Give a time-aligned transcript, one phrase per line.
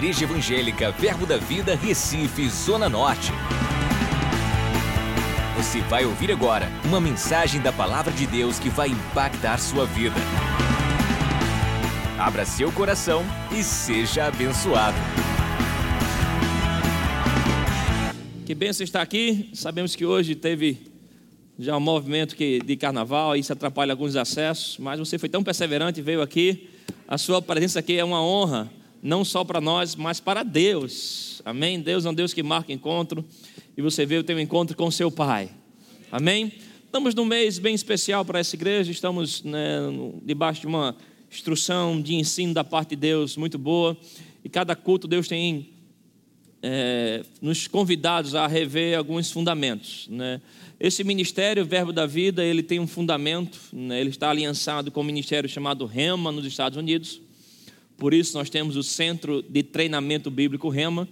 [0.00, 3.30] Igreja Evangélica Verbo da Vida, Recife, Zona Norte.
[5.58, 10.16] Você vai ouvir agora uma mensagem da Palavra de Deus que vai impactar sua vida.
[12.18, 13.22] Abra seu coração
[13.52, 14.96] e seja abençoado.
[18.46, 19.50] Que benção estar aqui.
[19.52, 20.78] Sabemos que hoje teve
[21.58, 26.00] já um movimento que, de carnaval, isso atrapalha alguns acessos, mas você foi tão perseverante
[26.00, 26.70] e veio aqui.
[27.06, 28.70] A sua presença aqui é uma honra,
[29.02, 31.40] não só para nós, mas para Deus.
[31.44, 31.80] Amém?
[31.80, 33.24] Deus é um Deus que marca encontro
[33.76, 35.50] e você veio ter um encontro com seu Pai.
[36.12, 36.52] Amém?
[36.84, 39.78] Estamos num mês bem especial para essa igreja, estamos né,
[40.24, 40.96] debaixo de uma
[41.30, 43.96] instrução de ensino da parte de Deus muito boa
[44.44, 45.70] e cada culto Deus tem
[46.62, 50.08] é, nos convidados a rever alguns fundamentos.
[50.10, 50.40] Né?
[50.78, 54.00] Esse ministério, Verbo da Vida, ele tem um fundamento, né?
[54.00, 57.20] ele está aliançado com um ministério chamado REMA nos Estados Unidos.
[58.00, 61.06] Por isso nós temos o Centro de Treinamento Bíblico REMA.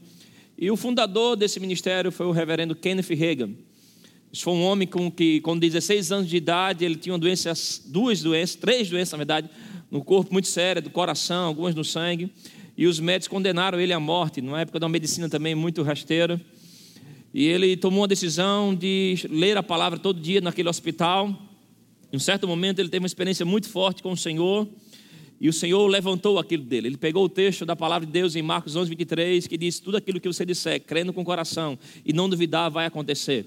[0.59, 3.51] E o fundador desse ministério foi o reverendo Kenneth Reagan.
[4.33, 8.23] Isso foi um homem com que, com 16 anos de idade, ele tinha doenças, duas
[8.23, 9.51] doenças, três doenças, na verdade,
[9.91, 12.31] no corpo muito séria, do coração, algumas no sangue
[12.79, 16.41] e os médicos condenaram ele à morte, numa época da medicina também muito rasteira.
[17.35, 21.29] E ele tomou a decisão de ler a palavra todo dia naquele hospital.
[22.13, 24.67] Em um certo momento ele teve uma experiência muito forte com o Senhor.
[25.41, 26.89] E o Senhor levantou aquilo dele.
[26.89, 29.97] Ele pegou o texto da palavra de Deus em Marcos 11, 23, que diz: Tudo
[29.97, 33.47] aquilo que você disser, crendo com o coração e não duvidar, vai acontecer.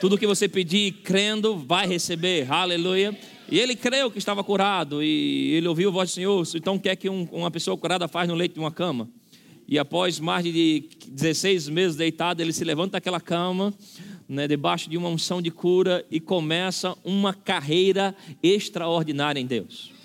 [0.00, 2.50] Tudo que você pedir, crendo, vai receber.
[2.50, 3.16] Aleluia.
[3.50, 6.96] E ele creu que estava curado, e ele ouviu a voz do Senhor, então quer
[6.96, 9.08] que um, uma pessoa curada faz no leito de uma cama.
[9.68, 13.72] E após mais de 16 meses deitado, ele se levanta daquela cama,
[14.28, 19.95] né, debaixo de uma unção de cura, e começa uma carreira extraordinária em Deus.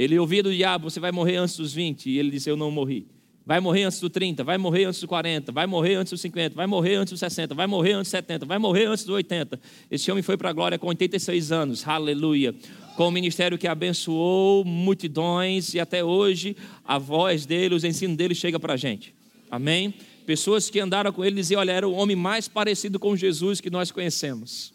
[0.00, 2.70] Ele ouvia do diabo: Você vai morrer antes dos 20, e ele disse: Eu não
[2.70, 3.06] morri.
[3.44, 6.54] Vai morrer antes dos 30, vai morrer antes dos 40, vai morrer antes dos 50,
[6.54, 9.60] vai morrer antes dos 60, vai morrer antes dos 70, vai morrer antes dos 80.
[9.90, 12.54] Esse homem foi para a glória com 86 anos, aleluia.
[12.96, 18.34] Com um ministério que abençoou multidões e até hoje a voz dele, os ensinos dele
[18.34, 19.14] chega para a gente.
[19.50, 19.92] Amém?
[20.24, 23.68] Pessoas que andaram com ele diziam: Olha, era o homem mais parecido com Jesus que
[23.68, 24.72] nós conhecemos.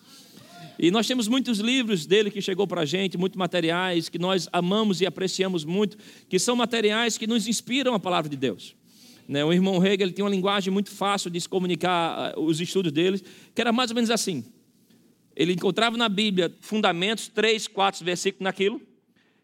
[0.77, 4.47] E nós temos muitos livros dele que chegou para a gente, muitos materiais que nós
[4.51, 5.97] amamos e apreciamos muito,
[6.27, 8.75] que são materiais que nos inspiram a palavra de Deus.
[9.27, 12.91] Né, o irmão Hegel tem uma linguagem muito fácil de se comunicar ah, os estudos
[12.91, 13.19] dele,
[13.55, 14.45] que era mais ou menos assim.
[15.35, 18.79] Ele encontrava na Bíblia fundamentos, três, quatro versículos naquilo.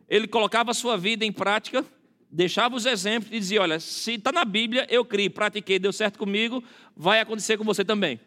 [0.08, 1.84] Ele colocava a sua vida em prática,
[2.30, 6.20] deixava os exemplos e dizia: Olha, se está na Bíblia, eu criei, pratiquei, deu certo
[6.20, 6.64] comigo,
[6.96, 8.20] vai acontecer com você também.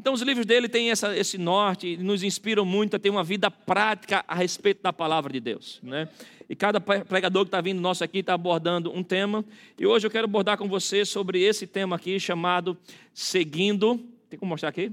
[0.00, 3.50] Então, os livros dele têm essa, esse norte, nos inspiram muito a ter uma vida
[3.50, 5.80] prática a respeito da palavra de Deus.
[5.82, 6.08] Né?
[6.48, 9.44] E cada pregador que está vindo nosso aqui está abordando um tema.
[9.76, 12.78] E hoje eu quero abordar com você sobre esse tema aqui chamado
[13.12, 14.00] Seguindo.
[14.30, 14.92] Tem como mostrar aqui?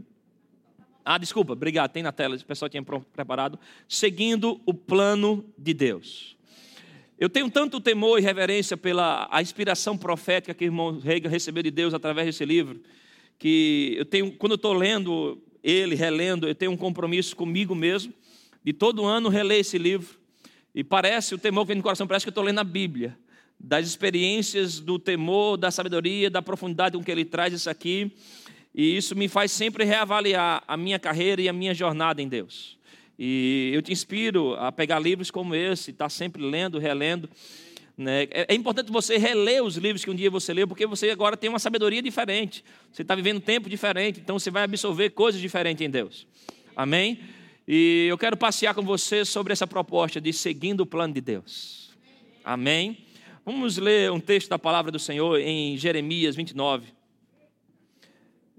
[1.04, 2.84] Ah, desculpa, obrigado, tem na tela, o pessoal tinha
[3.14, 3.60] preparado.
[3.88, 6.36] Seguindo o plano de Deus.
[7.20, 11.62] Eu tenho tanto temor e reverência pela a inspiração profética que o irmão Reagan recebeu
[11.62, 12.82] de Deus através desse livro
[13.38, 18.14] que eu tenho, quando eu estou lendo ele, relendo, eu tenho um compromisso comigo mesmo,
[18.64, 20.18] de todo ano reler esse livro.
[20.74, 23.18] E parece, o temor que vem no coração, parece que eu estou lendo a Bíblia,
[23.60, 28.12] das experiências do temor, da sabedoria, da profundidade com que ele traz isso aqui.
[28.74, 32.78] E isso me faz sempre reavaliar a minha carreira e a minha jornada em Deus.
[33.18, 37.30] E eu te inspiro a pegar livros como esse, estar tá sempre lendo, relendo.
[37.98, 38.24] Né?
[38.24, 41.38] É, é importante você reler os livros que um dia você leu, porque você agora
[41.38, 42.64] tem uma sabedoria diferente.
[42.92, 46.28] Você está vivendo um tempo diferente, então você vai absorver coisas diferentes em Deus.
[46.76, 47.20] Amém?
[47.68, 51.92] E eu quero passear com você sobre essa proposta de seguindo o plano de Deus.
[52.44, 52.98] Amém?
[53.46, 56.94] Vamos ler um texto da palavra do Senhor em Jeremias 29.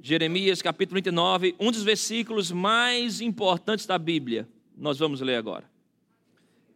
[0.00, 4.48] Jeremias capítulo 29, um dos versículos mais importantes da Bíblia.
[4.76, 5.75] Nós vamos ler agora.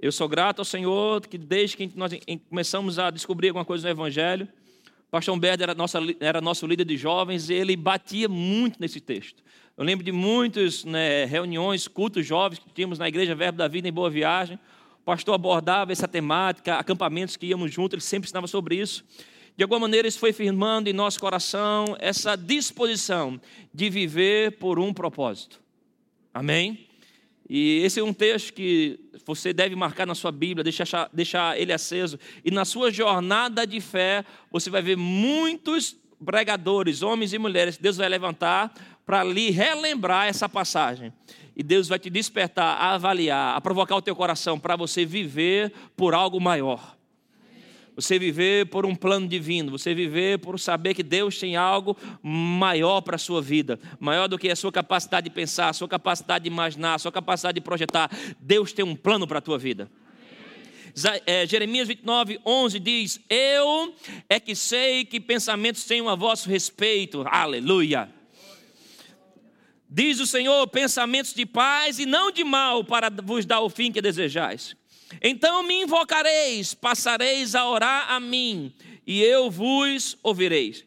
[0.02, 2.10] Eu sou grato ao Senhor que desde que nós
[2.48, 4.48] começamos a descobrir alguma coisa no Evangelho,
[5.06, 8.98] o pastor Humberto era, nossa, era nosso líder de jovens e ele batia muito nesse
[8.98, 9.42] texto.
[9.76, 13.88] Eu lembro de muitas né, reuniões, cultos jovens que tínhamos na Igreja Verbo da Vida
[13.88, 14.58] em Boa Viagem.
[15.02, 19.04] O pastor abordava essa temática, acampamentos que íamos juntos, ele sempre ensinava sobre isso.
[19.54, 23.38] De alguma maneira, isso foi firmando em nosso coração essa disposição
[23.74, 25.60] de viver por um propósito.
[26.32, 26.89] Amém?
[27.52, 31.72] E esse é um texto que você deve marcar na sua Bíblia, deixar, deixar ele
[31.72, 32.16] aceso.
[32.44, 37.82] E na sua jornada de fé, você vai ver muitos pregadores, homens e mulheres, que
[37.82, 38.72] Deus vai levantar
[39.04, 41.12] para lhe relembrar essa passagem.
[41.56, 45.72] E Deus vai te despertar, a avaliar, a provocar o teu coração para você viver
[45.96, 46.96] por algo maior.
[48.00, 53.02] Você viver por um plano divino, você viver por saber que Deus tem algo maior
[53.02, 56.44] para a sua vida, maior do que a sua capacidade de pensar, a sua capacidade
[56.44, 58.10] de imaginar, a sua capacidade de projetar.
[58.40, 59.90] Deus tem um plano para a tua vida.
[61.26, 63.94] É, Jeremias 29, 11 diz: Eu
[64.28, 67.22] é que sei que pensamentos tenho a vosso respeito.
[67.26, 68.08] Aleluia.
[69.88, 73.92] Diz o Senhor: pensamentos de paz e não de mal, para vos dar o fim
[73.92, 74.79] que desejais.
[75.20, 78.72] Então me invocareis, passareis a orar a mim,
[79.06, 80.84] e eu vos ouvireis.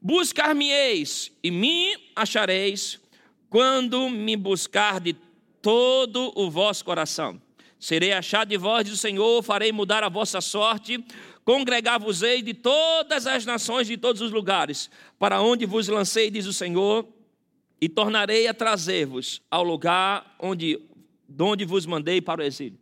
[0.00, 3.00] Buscar-me-eis e me achareis,
[3.48, 5.16] quando me buscar de
[5.62, 7.40] todo o vosso coração.
[7.78, 11.04] Serei achado de vós, diz o Senhor, farei mudar a vossa sorte,
[11.44, 16.52] congregar-vos-ei de todas as nações, de todos os lugares, para onde vos lancei, diz o
[16.52, 17.06] Senhor,
[17.80, 20.80] e tornarei a trazer-vos ao lugar onde,
[21.28, 22.78] de onde vos mandei para o exílio.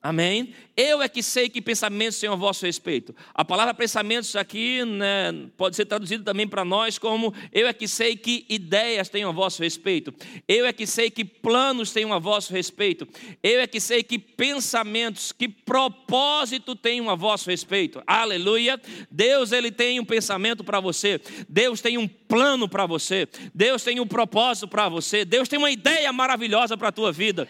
[0.00, 0.54] Amém?
[0.76, 3.12] Eu é que sei que pensamentos têm a vosso respeito.
[3.34, 7.88] A palavra pensamentos aqui né, pode ser traduzida também para nós como eu é que
[7.88, 10.14] sei que ideias têm a vosso respeito.
[10.46, 13.08] Eu é que sei que planos têm a vosso respeito.
[13.42, 18.00] Eu é que sei que pensamentos, que propósito têm a vosso respeito.
[18.06, 18.80] Aleluia.
[19.10, 21.20] Deus ele tem um pensamento para você.
[21.48, 23.26] Deus tem um plano para você.
[23.52, 25.24] Deus tem um propósito para você.
[25.24, 27.48] Deus tem uma ideia maravilhosa para a tua vida.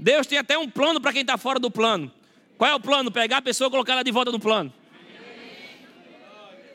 [0.00, 2.10] Deus tem até um plano para quem está fora do plano.
[2.56, 3.10] Qual é o plano?
[3.10, 4.72] Pegar a pessoa e colocar ela de volta no plano.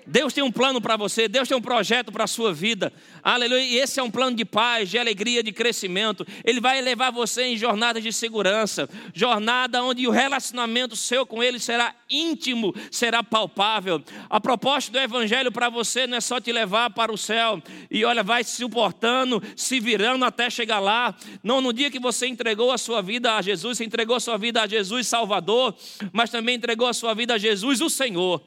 [0.07, 2.93] Deus tem um plano para você, Deus tem um projeto para a sua vida.
[3.23, 3.63] Aleluia.
[3.63, 6.25] E esse é um plano de paz, de alegria, de crescimento.
[6.43, 11.59] Ele vai levar você em jornadas de segurança, jornada onde o relacionamento seu com ele
[11.59, 14.01] será íntimo, será palpável.
[14.29, 18.03] A proposta do evangelho para você não é só te levar para o céu e
[18.05, 21.15] olha, vai se suportando, se virando até chegar lá.
[21.43, 24.37] Não, no dia que você entregou a sua vida a Jesus, você entregou a sua
[24.37, 25.75] vida a Jesus Salvador,
[26.11, 28.41] mas também entregou a sua vida a Jesus o Senhor.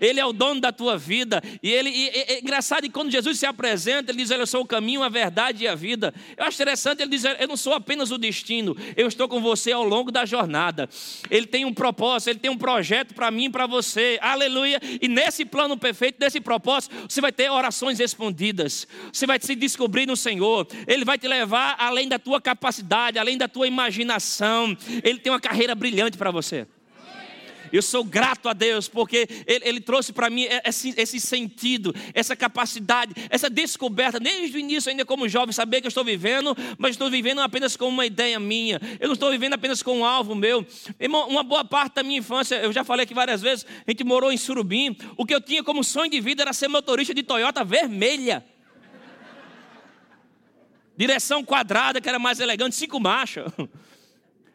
[0.00, 1.42] Ele é o dono da tua vida.
[1.62, 4.62] E ele e, e, é engraçado que quando Jesus se apresenta, ele diz: Eu sou
[4.62, 6.14] o caminho, a verdade e a vida.
[6.36, 9.72] Eu acho interessante, ele diz: Eu não sou apenas o destino, eu estou com você
[9.72, 10.88] ao longo da jornada.
[11.30, 14.18] Ele tem um propósito, ele tem um projeto para mim e para você.
[14.22, 14.80] Aleluia.
[15.02, 18.86] E nesse plano perfeito, nesse propósito, você vai ter orações respondidas.
[19.12, 20.66] Você vai se descobrir no Senhor.
[20.86, 24.76] Ele vai te levar além da tua capacidade, além da tua imaginação.
[25.02, 26.66] Ele tem uma carreira brilhante para você.
[27.74, 32.36] Eu sou grato a Deus porque Ele, ele trouxe para mim esse, esse, sentido, essa
[32.36, 36.92] capacidade, essa descoberta, desde o início, ainda como jovem, saber que eu estou vivendo, mas
[36.92, 38.80] estou vivendo apenas com uma ideia minha.
[39.00, 40.64] Eu não estou vivendo apenas com um alvo meu.
[41.00, 44.04] Irmão, uma boa parte da minha infância, eu já falei aqui várias vezes, a gente
[44.04, 44.96] morou em Surubim.
[45.16, 48.44] O que eu tinha como sonho de vida era ser motorista de Toyota vermelha.
[50.96, 53.52] Direção quadrada, que era mais elegante, cinco marchas.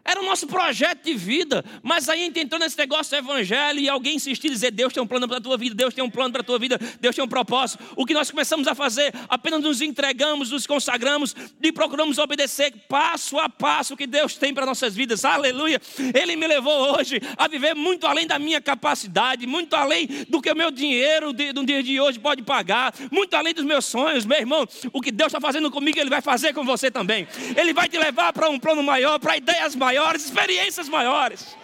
[0.04, 1.64] Era o nosso projeto de vida.
[1.84, 5.08] Mas aí entrou nesse negócio do evangelho e alguém insistiu em dizer: Deus tem um
[5.08, 7.24] plano para a tua vida, Deus tem um plano para a tua vida, Deus tem
[7.24, 7.84] um propósito.
[7.96, 9.14] O que nós começamos a fazer?
[9.28, 14.54] Apenas nos entregamos, nos consagramos e procuramos obedecer passo a passo o que Deus tem
[14.54, 15.26] para nossas vidas.
[15.26, 15.82] Aleluia.
[16.14, 20.52] Ele me levou hoje a viver muito além da minha capacidade, muito além do que
[20.52, 24.40] o meu dinheiro do dia de hoje pode pagar, muito além dos meus sonhos, meu
[24.40, 24.68] irmão.
[24.94, 27.28] O que Deus está fazendo comigo, Ele vai fazer com você também.
[27.56, 31.58] Ele vai te levar para um plano maior, para ideias maiores maiores, experiências maiores.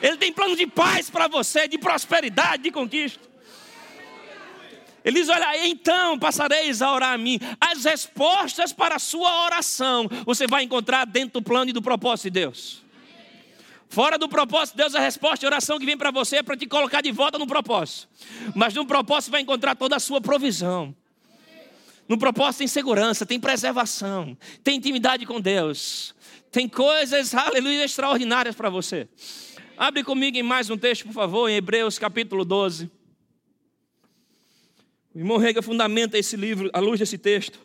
[0.00, 3.26] Ele tem plano de paz para você, de prosperidade, de conquista.
[5.04, 7.38] Ele diz: Olha, então passareis a orar a mim.
[7.60, 12.24] As respostas para a sua oração você vai encontrar dentro do plano e do propósito
[12.24, 12.84] de Deus.
[13.88, 16.56] Fora do propósito de Deus, a resposta e oração que vem para você é para
[16.56, 18.08] te colocar de volta no propósito.
[18.54, 20.94] Mas no propósito vai encontrar toda a sua provisão.
[22.08, 26.14] No propósito tem segurança, tem preservação, tem intimidade com Deus.
[26.56, 29.06] Tem coisas, aleluia, extraordinárias para você.
[29.76, 32.90] Abre comigo em mais um texto, por favor, em Hebreus capítulo 12.
[35.14, 37.60] O irmão Rega fundamenta esse livro à luz desse texto.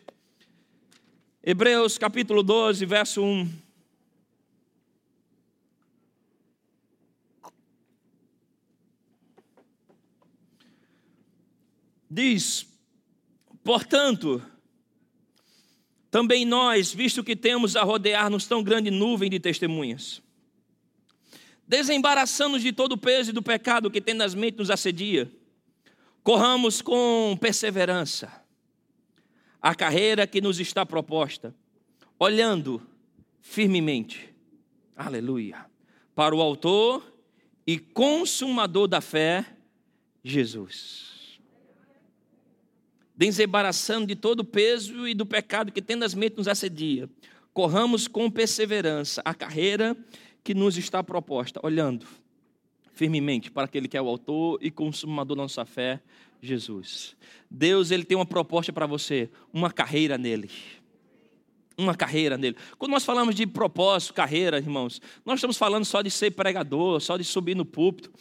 [1.42, 3.50] Hebreus capítulo 12, verso 1.
[12.10, 12.68] Diz:
[13.64, 14.44] Portanto,
[16.12, 20.22] também nós, visto que temos a rodear-nos tão grande nuvem de testemunhas,
[21.66, 25.32] desembaraçando-nos de todo o peso e do pecado que tem nas mentes nos assedia,
[26.22, 28.30] corramos com perseverança
[29.62, 31.56] a carreira que nos está proposta,
[32.20, 32.86] olhando
[33.40, 34.34] firmemente,
[34.98, 35.66] aleluia,
[36.14, 37.10] para o Autor
[37.66, 39.46] e Consumador da fé,
[40.24, 41.11] Jesus
[43.22, 47.08] desembaraçando de todo o peso e do pecado que tenazmente nos assedia.
[47.54, 49.96] Corramos com perseverança a carreira
[50.44, 52.08] que nos está proposta, olhando
[52.94, 56.02] firmemente para aquele que é o autor e consumador da nossa fé,
[56.42, 57.16] Jesus.
[57.48, 60.50] Deus ele tem uma proposta para você, uma carreira nele.
[61.78, 62.58] Uma carreira nele.
[62.80, 67.18] Quando nós falamos de propósito, carreira, irmãos, nós estamos falando só de ser pregador, só
[67.18, 68.12] de subir no púlpito.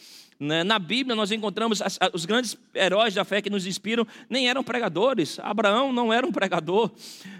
[0.41, 0.63] Né?
[0.63, 1.83] Na Bíblia nós encontramos
[2.13, 5.37] os grandes heróis da fé que nos inspiram, nem eram pregadores.
[5.39, 6.89] Abraão não era um pregador.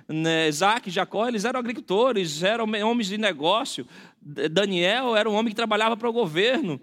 [0.07, 0.47] Né?
[0.47, 3.87] Isaac, Jacó, eles eram agricultores, eram homens de negócio.
[4.21, 6.79] Daniel era um homem que trabalhava para o governo.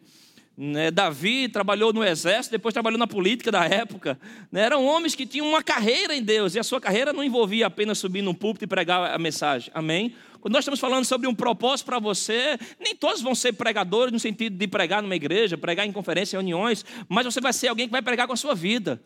[0.61, 0.91] Né?
[0.91, 4.19] Davi trabalhou no exército, depois trabalhou na política da época.
[4.51, 4.63] Né?
[4.63, 7.99] Eram homens que tinham uma carreira em Deus, e a sua carreira não envolvia apenas
[7.99, 9.71] subir num púlpito e pregar a mensagem.
[9.73, 10.17] Amém?
[10.41, 14.19] Quando nós estamos falando sobre um propósito para você, nem todos vão ser pregadores no
[14.19, 17.93] sentido de pregar numa igreja, pregar em conferências, reuniões, mas você vai ser alguém que
[17.93, 19.01] vai pregar com a sua vida.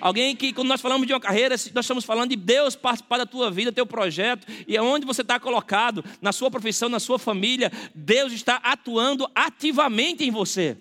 [0.00, 3.26] Alguém que, quando nós falamos de uma carreira, nós estamos falando de Deus participar da
[3.26, 7.72] tua vida, teu projeto, e aonde você está colocado, na sua profissão, na sua família,
[7.92, 10.76] Deus está atuando ativamente em você.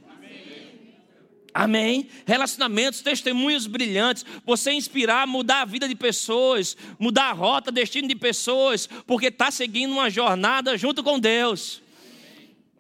[1.54, 2.08] Amém?
[2.26, 8.16] Relacionamentos, testemunhos brilhantes, você inspirar, mudar a vida de pessoas, mudar a rota, destino de
[8.16, 11.82] pessoas, porque está seguindo uma jornada junto com Deus.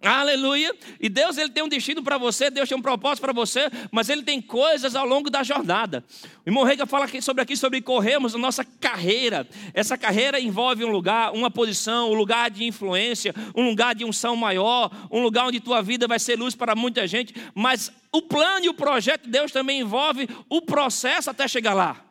[0.03, 0.75] Aleluia.
[0.99, 4.09] E Deus ele tem um destino para você, Deus tem um propósito para você, mas
[4.09, 6.03] ele tem coisas ao longo da jornada.
[6.43, 9.47] O irmão Rega fala aqui sobre aqui sobre corrermos a nossa carreira.
[9.73, 14.35] Essa carreira envolve um lugar, uma posição, um lugar de influência, um lugar de unção
[14.35, 18.65] maior, um lugar onde tua vida vai ser luz para muita gente, mas o plano
[18.65, 22.03] e o projeto de Deus também envolve o processo até chegar lá.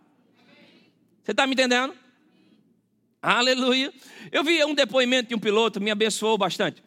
[1.24, 1.92] Você está me entendendo?
[3.20, 3.92] Aleluia.
[4.30, 6.82] Eu vi um depoimento de um piloto, me abençoou bastante.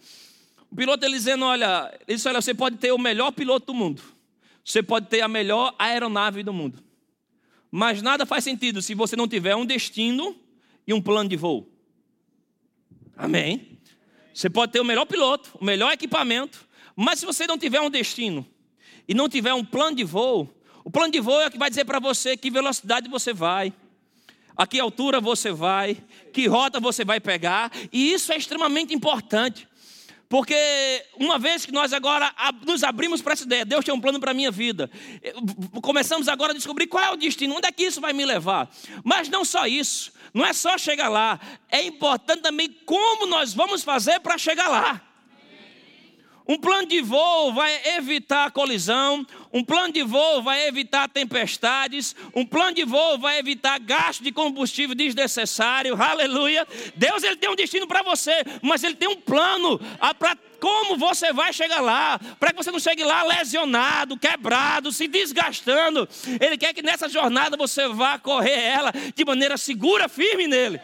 [0.73, 4.01] O piloto ele dizendo: olha, disse, olha, você pode ter o melhor piloto do mundo,
[4.65, 6.83] você pode ter a melhor aeronave do mundo,
[7.69, 10.35] mas nada faz sentido se você não tiver um destino
[10.87, 11.71] e um plano de voo.
[13.15, 13.77] Amém?
[14.33, 17.89] Você pode ter o melhor piloto, o melhor equipamento, mas se você não tiver um
[17.91, 18.43] destino
[19.07, 20.51] e não tiver um plano de voo,
[20.83, 23.71] o plano de voo é o que vai dizer para você que velocidade você vai,
[24.57, 26.03] a que altura você vai,
[26.33, 29.67] que rota você vai pegar, e isso é extremamente importante.
[30.33, 32.33] Porque uma vez que nós agora
[32.65, 34.89] nos abrimos para essa ideia, Deus tem um plano para a minha vida.
[35.79, 38.67] Começamos agora a descobrir qual é o destino, onde é que isso vai me levar.
[39.03, 43.83] Mas não só isso, não é só chegar lá, é importante também como nós vamos
[43.83, 44.99] fazer para chegar lá.
[46.47, 52.45] Um plano de voo vai evitar colisão, um plano de voo vai evitar tempestades, um
[52.45, 55.95] plano de voo vai evitar gasto de combustível desnecessário.
[56.01, 56.67] Aleluia.
[56.95, 59.79] Deus ele tem um destino para você, mas ele tem um plano
[60.19, 65.09] para como você vai chegar lá, para que você não chegue lá lesionado, quebrado, se
[65.09, 66.07] desgastando.
[66.39, 70.79] Ele quer que nessa jornada você vá correr ela de maneira segura, firme nele.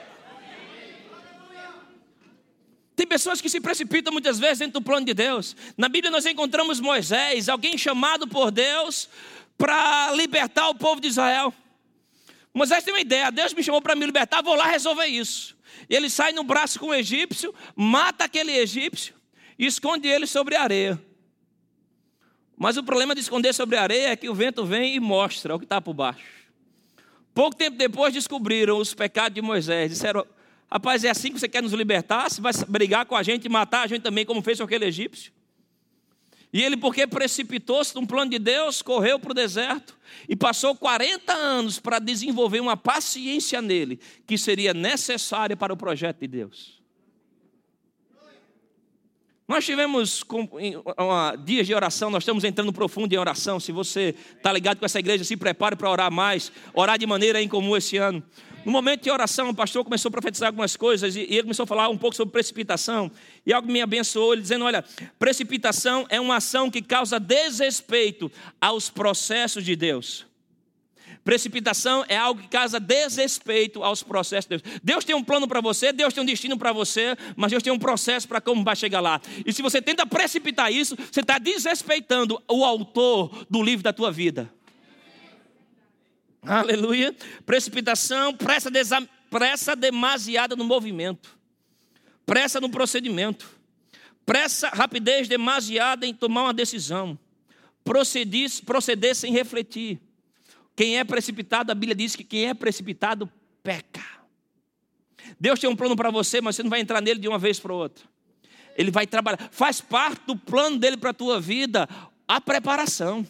[2.99, 5.55] Tem pessoas que se precipitam muitas vezes dentro do plano de Deus.
[5.77, 9.07] Na Bíblia nós encontramos Moisés, alguém chamado por Deus
[9.57, 11.53] para libertar o povo de Israel.
[12.53, 15.55] Moisés tem uma ideia: Deus me chamou para me libertar, vou lá resolver isso.
[15.89, 19.15] Ele sai no braço com o egípcio, mata aquele egípcio
[19.57, 21.01] e esconde ele sobre a areia.
[22.57, 25.55] Mas o problema de esconder sobre a areia é que o vento vem e mostra
[25.55, 26.49] o que está por baixo.
[27.33, 29.89] Pouco tempo depois descobriram os pecados de Moisés.
[29.89, 30.27] Disseram:
[30.71, 32.29] Rapaz, é assim que você quer nos libertar?
[32.29, 34.85] Você vai brigar com a gente e matar a gente também, como fez com aquele
[34.85, 35.31] egípcio?
[36.51, 39.95] E ele, porque precipitou-se num plano de Deus, correu para o deserto
[40.27, 46.19] e passou 40 anos para desenvolver uma paciência nele, que seria necessária para o projeto
[46.19, 46.79] de Deus.
[49.47, 50.23] Nós tivemos
[51.43, 53.59] dias de oração, nós estamos entrando profundo em oração.
[53.59, 57.41] Se você está ligado com essa igreja, se prepare para orar mais, orar de maneira
[57.41, 58.23] incomum esse ano.
[58.65, 61.67] No momento de oração, o pastor começou a profetizar algumas coisas e ele começou a
[61.67, 63.11] falar um pouco sobre precipitação.
[63.45, 64.83] E algo me abençoou, ele dizendo: Olha,
[65.17, 70.29] precipitação é uma ação que causa desrespeito aos processos de Deus.
[71.23, 74.79] Precipitação é algo que causa desrespeito aos processos de Deus.
[74.83, 77.71] Deus tem um plano para você, Deus tem um destino para você, mas Deus tem
[77.71, 79.21] um processo para como vai chegar lá.
[79.45, 84.11] E se você tenta precipitar isso, você está desrespeitando o autor do livro da tua
[84.11, 84.51] vida.
[86.41, 87.15] Aleluia.
[87.45, 91.37] Precipitação, pressa, desa, pressa demasiada no movimento,
[92.25, 93.49] pressa no procedimento,
[94.25, 97.17] pressa, rapidez demasiada em tomar uma decisão,
[97.83, 99.99] proceder, proceder sem refletir.
[100.75, 103.29] Quem é precipitado, a Bíblia diz que quem é precipitado
[103.61, 104.19] peca.
[105.39, 107.59] Deus tem um plano para você, mas você não vai entrar nele de uma vez
[107.59, 108.05] para outra.
[108.77, 109.49] Ele vai trabalhar.
[109.51, 111.87] Faz parte do plano dele para a tua vida
[112.25, 113.27] a preparação.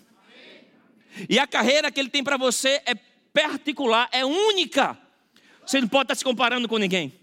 [1.30, 2.96] E a carreira que ele tem para você é
[3.34, 4.98] particular, é única.
[5.66, 7.14] Você não pode estar se comparando com ninguém.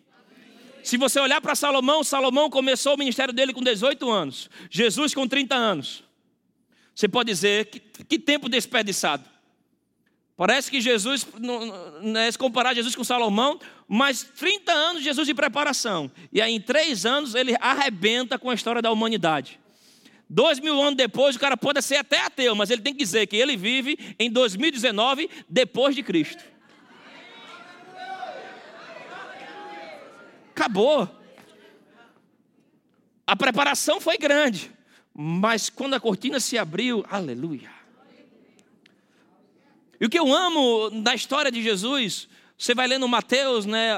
[0.82, 5.26] Se você olhar para Salomão, Salomão começou o ministério dele com 18 anos, Jesus com
[5.26, 6.04] 30 anos.
[6.94, 9.24] Você pode dizer, que, que tempo desperdiçado.
[10.36, 15.34] Parece que Jesus, não é se comparar Jesus com Salomão, mas 30 anos Jesus de
[15.34, 16.10] preparação.
[16.32, 19.58] E aí em três anos ele arrebenta com a história da humanidade.
[20.28, 23.26] Dois mil anos depois, o cara pode ser até ateu, mas ele tem que dizer
[23.26, 26.44] que ele vive em 2019 depois de Cristo.
[30.50, 31.08] Acabou.
[33.26, 34.72] A preparação foi grande,
[35.12, 37.70] mas quando a cortina se abriu, aleluia.
[40.00, 43.92] E o que eu amo na história de Jesus, você vai lendo Mateus, né,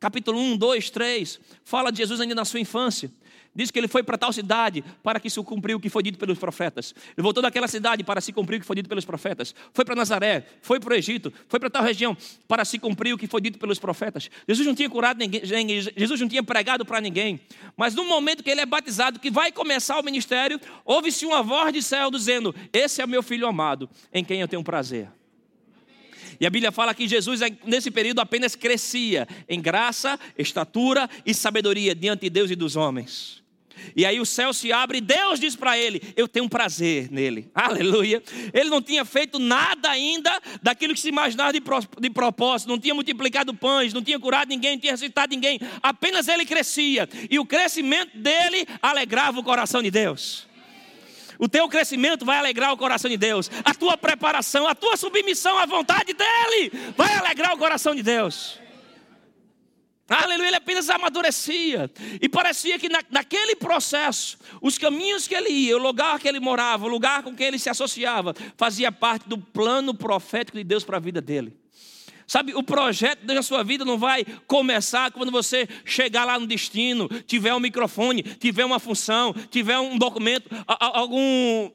[0.00, 3.10] capítulo 1, 2, 3, fala de Jesus ainda na sua infância.
[3.54, 6.18] Diz que ele foi para tal cidade para que se cumpriu o que foi dito
[6.18, 6.92] pelos profetas.
[7.16, 9.54] Ele voltou daquela cidade para se cumprir o que foi dito pelos profetas.
[9.72, 12.16] Foi para Nazaré, foi para o Egito, foi para tal região
[12.48, 14.28] para se cumprir o que foi dito pelos profetas.
[14.48, 15.42] Jesus não tinha curado ninguém,
[15.96, 17.40] Jesus não tinha pregado para ninguém.
[17.76, 21.72] Mas no momento que ele é batizado, que vai começar o ministério, ouve-se uma voz
[21.72, 25.08] de céu dizendo: Esse é meu filho amado, em quem eu tenho prazer.
[26.40, 31.94] E a Bíblia fala que Jesus, nesse período, apenas crescia em graça, estatura e sabedoria
[31.94, 33.43] diante de Deus e dos homens.
[33.96, 37.50] E aí o céu se abre e Deus diz para ele: Eu tenho prazer nele.
[37.54, 38.22] Aleluia.
[38.52, 41.62] Ele não tinha feito nada ainda daquilo que se imaginava de,
[42.00, 45.60] de propósito, não tinha multiplicado pães, não tinha curado ninguém, não tinha ressuscitado ninguém.
[45.82, 47.08] Apenas ele crescia.
[47.30, 50.46] E o crescimento dele alegrava o coração de Deus.
[51.38, 53.50] O teu crescimento vai alegrar o coração de Deus.
[53.64, 58.63] A tua preparação, a tua submissão à vontade dele vai alegrar o coração de Deus.
[60.08, 61.90] Aleluia, ele apenas amadurecia.
[62.20, 66.40] E parecia que na, naquele processo, os caminhos que ele ia, o lugar que ele
[66.40, 70.84] morava, o lugar com que ele se associava, fazia parte do plano profético de Deus
[70.84, 71.56] para a vida dele.
[72.26, 77.08] Sabe, o projeto da sua vida não vai começar quando você chegar lá no destino,
[77.26, 81.70] tiver um microfone, tiver uma função, tiver um documento, algum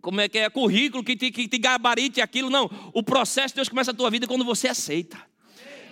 [0.00, 2.50] como é que é, currículo que te, que te gabarite aquilo.
[2.50, 5.31] Não, o processo de Deus começa a tua vida quando você aceita.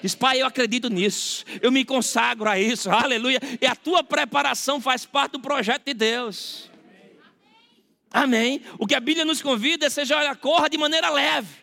[0.03, 3.41] Diz, pai, eu acredito nisso, eu me consagro a isso, aleluia.
[3.61, 6.71] E a tua preparação faz parte do projeto de Deus.
[8.11, 8.63] Amém.
[8.79, 11.61] O que a Bíblia nos convida é seja, olha, corra de maneira leve.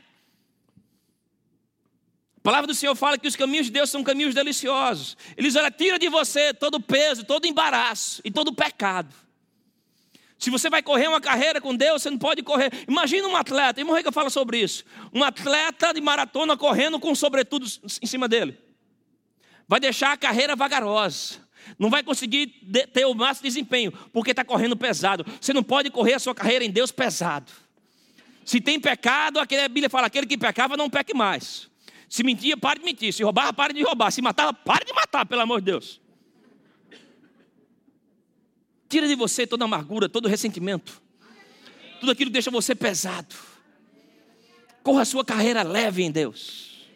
[2.37, 5.17] A palavra do Senhor fala que os caminhos de Deus são caminhos deliciosos.
[5.35, 8.55] Ele diz, olha, tira de você todo o peso, todo o embaraço e todo o
[8.55, 9.13] pecado.
[10.37, 12.71] Se você vai correr uma carreira com Deus, você não pode correr.
[12.87, 14.83] Imagina um atleta, irmão que fala sobre isso.
[15.13, 17.65] Um atleta de maratona correndo com sobretudo
[18.01, 18.57] em cima dele.
[19.67, 21.47] Vai deixar a carreira vagarosa.
[21.77, 22.47] Não vai conseguir
[22.93, 25.25] ter o máximo desempenho, porque está correndo pesado.
[25.41, 27.51] Você não pode correr a sua carreira em Deus pesado.
[28.45, 31.67] Se tem pecado, a Bíblia fala: aquele que pecava não peque mais.
[32.07, 33.11] Se mentia, pare de mentir.
[33.11, 34.11] Se roubava, pare de roubar.
[34.11, 35.99] Se matava, pare de matar, pelo amor de Deus.
[38.89, 41.01] Tira de você toda amargura, todo ressentimento,
[41.99, 43.35] tudo aquilo que deixa você pesado.
[44.83, 46.87] Corra a sua carreira leve em Deus.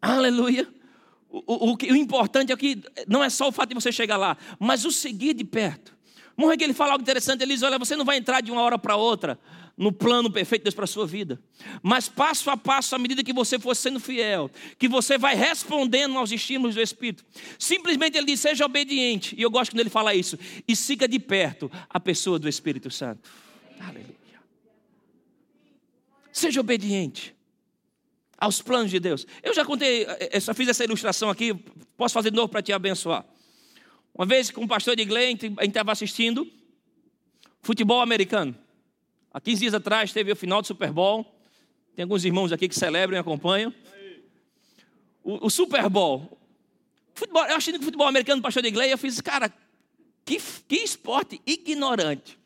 [0.00, 0.68] Aleluia.
[1.30, 4.16] O, o, o, o importante é que não é só o fato de você chegar
[4.16, 5.94] lá, mas o seguir de perto.
[6.36, 8.60] Morre que ele fala algo interessante, ele diz: Olha, você não vai entrar de uma
[8.60, 9.38] hora para outra
[9.76, 11.40] no plano perfeito de Deus para a sua vida.
[11.82, 16.16] Mas passo a passo, à medida que você for sendo fiel, que você vai respondendo
[16.16, 17.24] aos estímulos do Espírito.
[17.58, 19.34] Simplesmente ele diz: seja obediente.
[19.36, 20.38] E eu gosto quando ele fala isso.
[20.66, 23.28] E siga de perto a pessoa do Espírito Santo.
[23.80, 24.14] Aleluia.
[26.32, 27.34] Seja obediente
[28.38, 29.26] aos planos de Deus.
[29.42, 31.54] Eu já contei, eu só fiz essa ilustração aqui,
[31.96, 33.24] posso fazer de novo para te abençoar.
[34.14, 36.48] Uma vez com o pastor de Glenn, a gente estava assistindo
[37.62, 38.56] futebol americano.
[39.34, 41.26] Há 15 dias atrás teve o final do Super Bowl.
[41.96, 43.74] Tem alguns irmãos aqui que celebram e acompanham.
[45.24, 46.38] O, o Super Bowl.
[47.12, 49.52] Futebol, eu achei que o futebol americano, pastor de Iglesias, eu fiz, cara,
[50.24, 52.38] que, que esporte ignorante.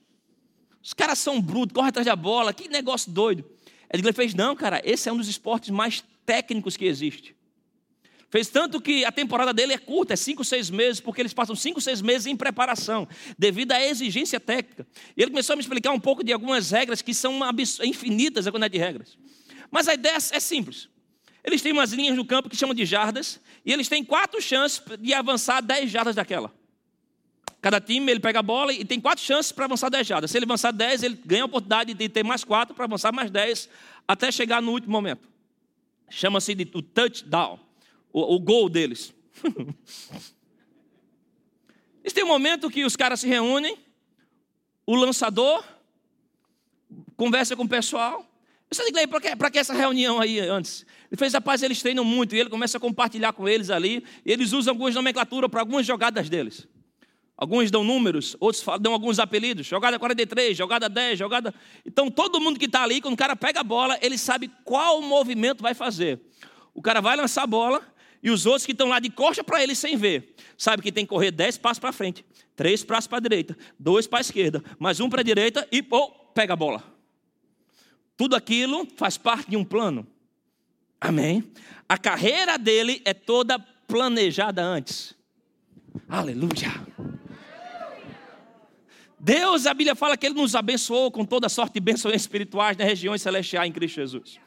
[0.83, 3.44] Os caras são brutos, correm atrás da bola, que negócio doido.
[3.92, 7.37] Edgley fez, não, cara, esse é um dos esportes mais técnicos que existe.
[8.31, 11.57] Fez tanto que a temporada dele é curta, é cinco, seis meses, porque eles passam
[11.57, 14.87] cinco, seis meses em preparação, devido à exigência técnica.
[15.17, 17.41] E ele começou a me explicar um pouco de algumas regras que são
[17.83, 19.17] infinitas a quantidade de regras.
[19.71, 20.88] Mas a ideia é simples.
[21.43, 24.83] Eles têm umas linhas no campo que chamam de jardas, e eles têm quatro chances
[25.01, 26.53] de avançar dez jardas daquela.
[27.62, 30.31] Cada time ele pega a bola e tem quatro chances para avançar dez jardas.
[30.31, 33.31] Se ele avançar dez, ele ganha a oportunidade de ter mais quatro para avançar mais
[33.31, 33.71] dez,
[34.07, 35.27] até chegar no último momento.
[36.11, 37.67] Chama-se de touchdown
[38.12, 39.14] o, o gol deles.
[42.03, 43.77] Eles têm um momento que os caras se reúnem,
[44.87, 45.62] o lançador
[47.16, 48.25] conversa com o pessoal.
[48.71, 50.87] Eu falei, para que, para que essa reunião aí antes?
[51.11, 54.53] Ele fez, rapaz, eles treinam muito, e ele começa a compartilhar com eles ali, eles
[54.53, 56.66] usam algumas nomenclaturas para algumas jogadas deles.
[57.37, 59.66] Alguns dão números, outros dão alguns apelidos.
[59.66, 61.55] Jogada 43, jogada 10, jogada.
[61.87, 65.01] Então todo mundo que está ali, quando o cara pega a bola, ele sabe qual
[65.01, 66.21] movimento vai fazer.
[66.75, 67.81] O cara vai lançar a bola
[68.22, 71.04] e os outros que estão lá de costa para ele sem ver, sabe que tem
[71.04, 72.24] que correr 10 passos para frente,
[72.57, 75.85] 3 passos para a direita, 2 para a esquerda, mais um para a direita e
[76.35, 76.83] pega a bola.
[78.16, 80.07] Tudo aquilo faz parte de um plano.
[81.00, 81.44] Amém?
[81.88, 85.14] A carreira dele é toda planejada antes.
[86.09, 86.87] Aleluia.
[89.20, 92.87] Deus, a Bíblia fala que Ele nos abençoou com toda sorte de bênçãos espirituais nas
[92.87, 94.38] regiões celestiais em Cristo Jesus.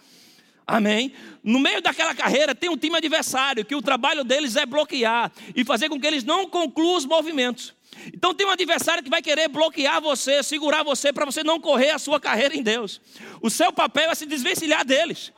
[0.65, 1.13] Amém?
[1.43, 5.65] No meio daquela carreira tem um time adversário que o trabalho deles é bloquear e
[5.65, 7.73] fazer com que eles não concluam os movimentos.
[8.13, 11.91] Então tem um adversário que vai querer bloquear você, segurar você para você não correr
[11.91, 13.01] a sua carreira em Deus.
[13.41, 15.31] O seu papel é se desvencilhar deles.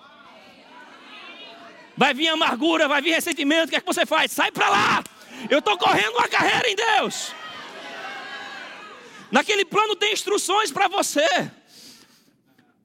[1.95, 4.31] Vai vir amargura, vai vir ressentimento, o que é que você faz?
[4.31, 5.03] Sai para lá!
[5.49, 7.33] Eu estou correndo uma carreira em Deus.
[9.31, 11.51] Naquele plano tem instruções para você.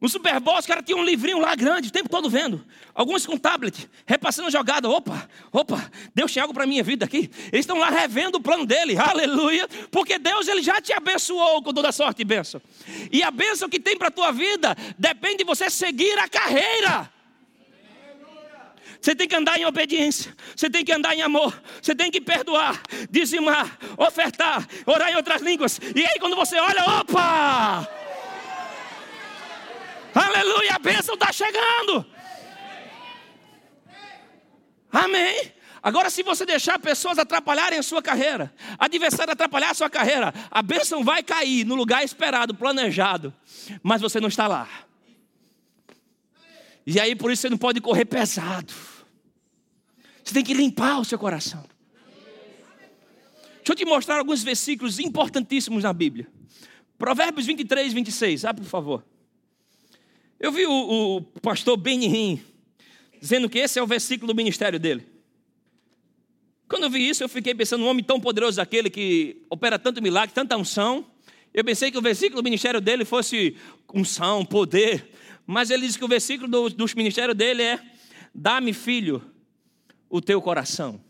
[0.01, 2.65] No Super Bowl, os caras tinham um livrinho lá grande, o tempo todo vendo.
[2.95, 4.89] Alguns com tablet, repassando a jogada.
[4.89, 7.29] Opa, opa, Deus tinha algo para a minha vida aqui.
[7.53, 9.67] Eles estão lá revendo o plano dele, aleluia.
[9.91, 12.63] Porque Deus ele já te abençoou com toda sorte e bênção.
[13.11, 17.13] E a bênção que tem para a tua vida depende de você seguir a carreira.
[19.01, 22.21] Você tem que andar em obediência, você tem que andar em amor, você tem que
[22.21, 25.81] perdoar, dizimar, ofertar, orar em outras línguas.
[25.95, 28.08] E aí, quando você olha, opa!
[30.19, 32.05] Aleluia, a bênção está chegando.
[34.91, 35.53] Amém.
[35.81, 40.61] Agora, se você deixar pessoas atrapalharem a sua carreira, adversário atrapalhar a sua carreira, a
[40.61, 43.33] bênção vai cair no lugar esperado, planejado,
[43.81, 44.69] mas você não está lá.
[46.85, 48.73] E aí, por isso, você não pode correr pesado.
[50.25, 51.65] Você tem que limpar o seu coração.
[53.57, 56.27] Deixa eu te mostrar alguns versículos importantíssimos na Bíblia.
[56.97, 58.45] Provérbios 23, 26.
[58.47, 59.05] Abre, por favor.
[60.41, 62.41] Eu vi o, o pastor Benihim
[63.21, 65.05] dizendo que esse é o versículo do ministério dele.
[66.69, 70.01] Quando eu vi isso, eu fiquei pensando, um homem tão poderoso aquele que opera tanto
[70.01, 71.05] milagre, tanta unção.
[71.53, 73.57] Eu pensei que o versículo do ministério dele fosse
[73.93, 75.11] unção, poder.
[75.45, 77.81] Mas ele diz que o versículo do, do ministério dele é:
[78.33, 79.25] Dá-me, filho,
[80.09, 81.03] o teu coração,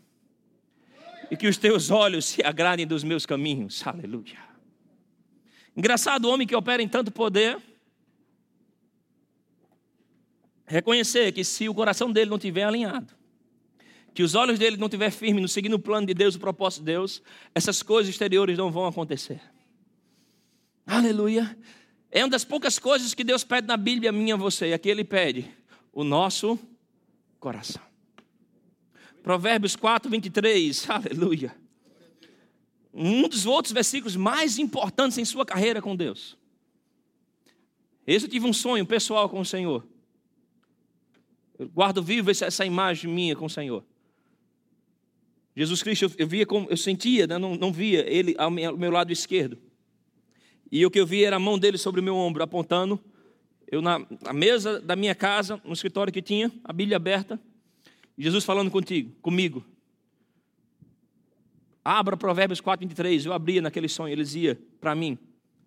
[1.29, 3.85] e que os teus olhos se agradem dos meus caminhos.
[3.85, 4.39] Aleluia.
[5.77, 7.57] Engraçado o homem que opera em tanto poder
[10.69, 13.13] reconhecer que se o coração dele não estiver alinhado,
[14.13, 16.81] que os olhos dele não estiver firmes no seguir o plano de Deus, o propósito
[16.81, 17.23] de Deus,
[17.55, 19.41] essas coisas exteriores não vão acontecer.
[20.85, 21.57] Aleluia.
[22.11, 25.03] É uma das poucas coisas que Deus pede na Bíblia, minha você, e aqui ele
[25.03, 25.49] pede
[25.91, 26.57] o nosso
[27.39, 27.81] coração.
[29.23, 31.55] Provérbios 4, 23, aleluia.
[32.93, 36.37] Um dos outros versículos mais importantes em sua carreira com Deus.
[38.05, 39.87] Esse eu tive um sonho pessoal com o Senhor.
[41.59, 43.83] Eu guardo vivo essa imagem minha com o Senhor.
[45.53, 49.11] Jesus Cristo, eu, via como, eu sentia, né, não, não via ele ao meu, lado
[49.11, 49.57] esquerdo.
[50.71, 52.97] E o que eu via era a mão dele sobre o meu ombro, apontando.
[53.67, 57.37] Eu na, na mesa da minha casa, no escritório que tinha, a Bíblia aberta,
[58.17, 59.65] Jesus falando contigo, comigo.
[61.83, 63.25] Abra Provérbios 4, 23.
[63.25, 65.17] Eu abria naquele sonho, ele dizia para mim: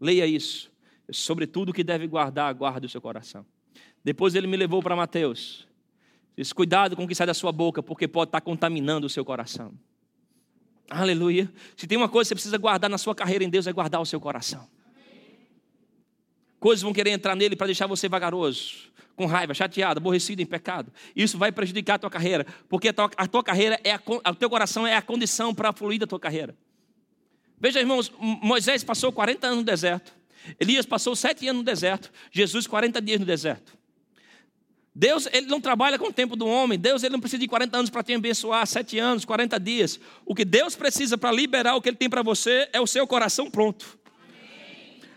[0.00, 0.72] leia isso.
[1.10, 3.44] Sobre tudo que deve guardar, guarde o seu coração.
[4.02, 5.66] Depois ele me levou para Mateus.
[6.36, 9.24] Diz, cuidado com o que sai da sua boca, porque pode estar contaminando o seu
[9.24, 9.72] coração.
[10.88, 11.50] Aleluia.
[11.76, 14.00] Se tem uma coisa que você precisa guardar na sua carreira em Deus, é guardar
[14.00, 14.68] o seu coração.
[16.58, 20.92] Coisas vão querer entrar nele para deixar você vagaroso, com raiva, chateado, aborrecido em pecado.
[21.14, 24.34] Isso vai prejudicar a tua carreira, porque a tua, a tua carreira é a, o
[24.34, 26.56] teu coração é a condição para fluir da tua carreira.
[27.58, 30.12] Veja, irmãos, Moisés passou 40 anos no deserto.
[30.58, 32.12] Elias passou 7 anos no deserto.
[32.30, 33.76] Jesus 40 dias no deserto.
[34.94, 36.78] Deus ele não trabalha com o tempo do homem.
[36.78, 39.98] Deus ele não precisa de 40 anos para te abençoar, 7 anos, 40 dias.
[40.26, 43.06] O que Deus precisa para liberar o que Ele tem para você é o seu
[43.06, 43.98] coração pronto.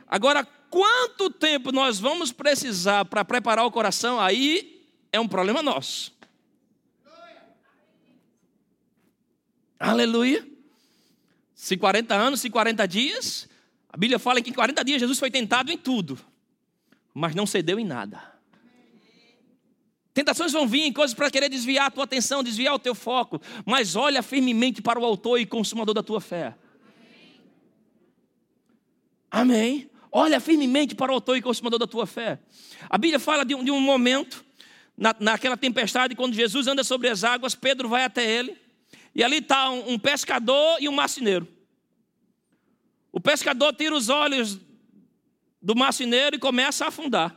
[0.08, 6.16] Agora, quanto tempo nós vamos precisar para preparar o coração, aí é um problema nosso.
[9.78, 10.48] Aleluia.
[11.54, 13.50] Se 40 anos, se 40 dias,
[13.90, 16.18] a Bíblia fala que em 40 dias Jesus foi tentado em tudo,
[17.14, 18.35] mas não cedeu em nada.
[20.16, 23.98] Tentações vão vir coisas para querer desviar a tua atenção, desviar o teu foco, mas
[23.98, 26.56] olha firmemente para o autor e consumador da tua fé.
[29.30, 29.90] Amém.
[30.10, 32.40] Olha firmemente para o autor e consumador da tua fé.
[32.90, 34.46] A Bíblia fala de um, de um momento,
[34.98, 38.58] na, naquela tempestade, quando Jesus anda sobre as águas, Pedro vai até ele,
[39.14, 41.46] e ali está um, um pescador e um marceneiro.
[43.12, 44.62] O pescador tira os olhos
[45.62, 47.36] do marceneiro e começa a afundar.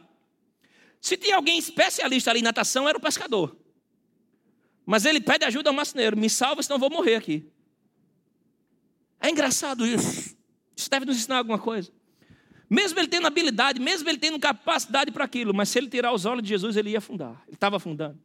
[1.00, 3.56] Se tinha alguém especialista ali em natação, era o pescador.
[4.84, 7.46] Mas ele pede ajuda ao marceneiro: me salva, senão eu vou morrer aqui.
[9.20, 10.36] É engraçado isso.
[10.76, 11.92] Isso deve nos ensinar alguma coisa.
[12.70, 16.24] Mesmo ele tendo habilidade, mesmo ele tendo capacidade para aquilo, mas se ele tirar os
[16.24, 17.42] olhos de Jesus, ele ia afundar.
[17.46, 18.18] Ele estava afundando.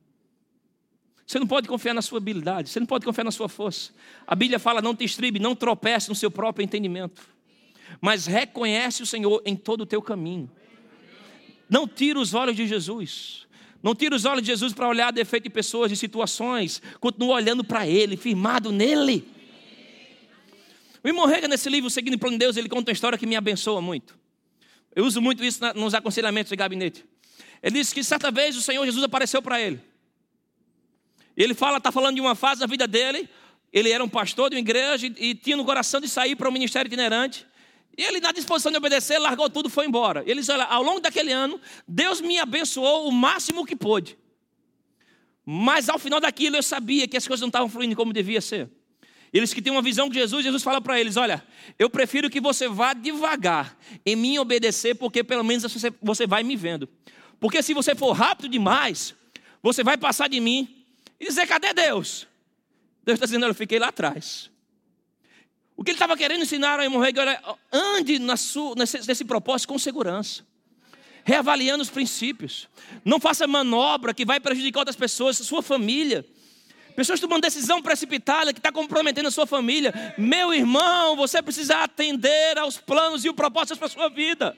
[1.25, 3.91] Você não pode confiar na sua habilidade, você não pode confiar na sua força.
[4.27, 7.21] A Bíblia fala: não te estribe, não tropece no seu próprio entendimento,
[8.01, 10.51] mas reconhece o Senhor em todo o teu caminho.
[11.69, 13.47] Não tira os olhos de Jesus.
[13.81, 16.81] Não tira os olhos de Jesus para olhar defeito de pessoas, de situações.
[16.99, 19.27] Continua olhando para Ele, firmado nele.
[21.03, 23.25] O irmão Rega, nesse livro, Seguindo o Plano de Deus, ele conta uma história que
[23.25, 24.17] me abençoa muito.
[24.95, 27.03] Eu uso muito isso nos aconselhamentos de gabinete.
[27.61, 29.81] Ele disse que certa vez o Senhor Jesus apareceu para ele.
[31.35, 33.27] Ele fala, está falando de uma fase da vida dele.
[33.71, 36.47] Ele era um pastor de uma igreja e, e tinha no coração de sair para
[36.47, 37.45] o um ministério itinerante.
[37.97, 40.23] E ele, na disposição de obedecer, largou tudo e foi embora.
[40.25, 44.17] Ele disse: Olha, ao longo daquele ano, Deus me abençoou o máximo que pôde.
[45.45, 48.69] Mas ao final daquilo eu sabia que as coisas não estavam fluindo como devia ser.
[49.31, 51.43] Eles que têm uma visão de Jesus, Jesus fala para eles: Olha,
[51.77, 56.43] eu prefiro que você vá devagar em mim obedecer, porque pelo menos você, você vai
[56.43, 56.87] me vendo.
[57.39, 59.13] Porque se você for rápido demais,
[59.61, 60.85] você vai passar de mim
[61.19, 62.27] e dizer: Cadê Deus?
[63.03, 64.52] Deus está dizendo: Eu fiquei lá atrás.
[65.83, 69.77] O que ele estava querendo ensinar ao irmão era: ande sua, nesse, nesse propósito com
[69.77, 70.45] segurança
[71.25, 72.69] reavaliando os princípios.
[73.03, 76.25] Não faça manobra que vai prejudicar outras pessoas, sua família.
[76.95, 79.93] Pessoas tomando decisão precipitada que está comprometendo a sua família.
[80.17, 84.55] Meu irmão, você precisa atender aos planos e os propósitos para a sua vida.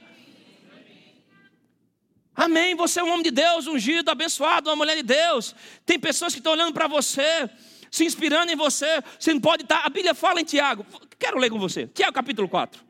[2.35, 2.75] Amém.
[2.75, 5.55] Você é um homem de Deus, ungido, abençoado, uma mulher de Deus.
[5.87, 7.49] Tem pessoas que estão olhando para você,
[7.89, 9.01] se inspirando em você.
[9.17, 9.85] Você não pode estar.
[9.85, 10.85] A Bíblia fala em Tiago.
[11.19, 11.87] Quero ler com você.
[11.87, 12.83] Tiago capítulo 4.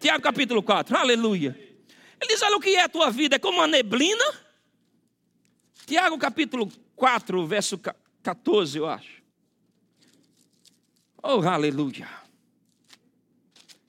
[0.00, 0.96] Tiago capítulo 4.
[0.96, 1.56] Aleluia.
[2.20, 4.24] Ele diz: Olha o que é a tua vida, é como uma neblina.
[5.86, 7.78] Tiago capítulo 4, verso
[8.22, 9.22] 14, eu acho.
[11.22, 12.08] Oh, aleluia.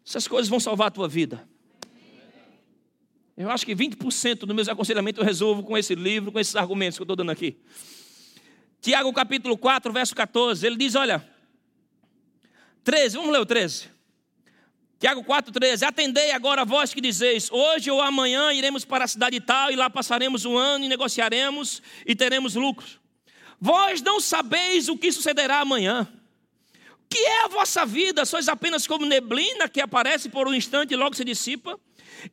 [0.05, 1.47] Essas coisas vão salvar a tua vida.
[3.35, 6.97] Eu acho que 20% dos meus aconselhamentos eu resolvo com esse livro, com esses argumentos
[6.97, 7.59] que eu estou dando aqui.
[8.79, 11.27] Tiago capítulo 4, verso 14, ele diz: Olha,
[12.83, 13.93] 13, vamos ler o 13.
[14.99, 19.39] Tiago 4, 13: Atendei agora vós que dizeis: Hoje ou amanhã iremos para a cidade
[19.41, 22.99] tal e lá passaremos um ano e negociaremos e teremos lucros.
[23.59, 26.07] Vós não sabeis o que sucederá amanhã.
[26.93, 28.25] O que é a vossa vida?
[28.25, 31.77] Sois apenas como neblina que aparece por um instante e logo se dissipa?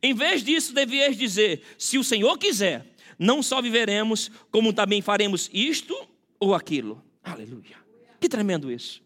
[0.01, 2.85] Em vez disso, devieis dizer: se o Senhor quiser,
[3.19, 5.95] não só viveremos, como também faremos isto
[6.39, 7.03] ou aquilo.
[7.21, 7.75] Aleluia.
[8.19, 9.01] Que tremendo isso.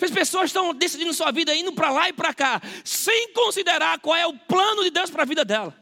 [0.00, 4.16] As pessoas estão decidindo sua vida indo para lá e para cá, sem considerar qual
[4.16, 5.76] é o plano de Deus para a vida dela.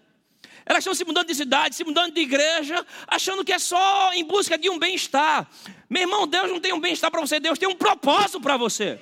[0.67, 4.23] Elas estão se mudando de cidade, se mudando de igreja, achando que é só em
[4.23, 5.49] busca de um bem-estar.
[5.89, 9.01] Meu irmão, Deus não tem um bem-estar para você, Deus tem um propósito para você.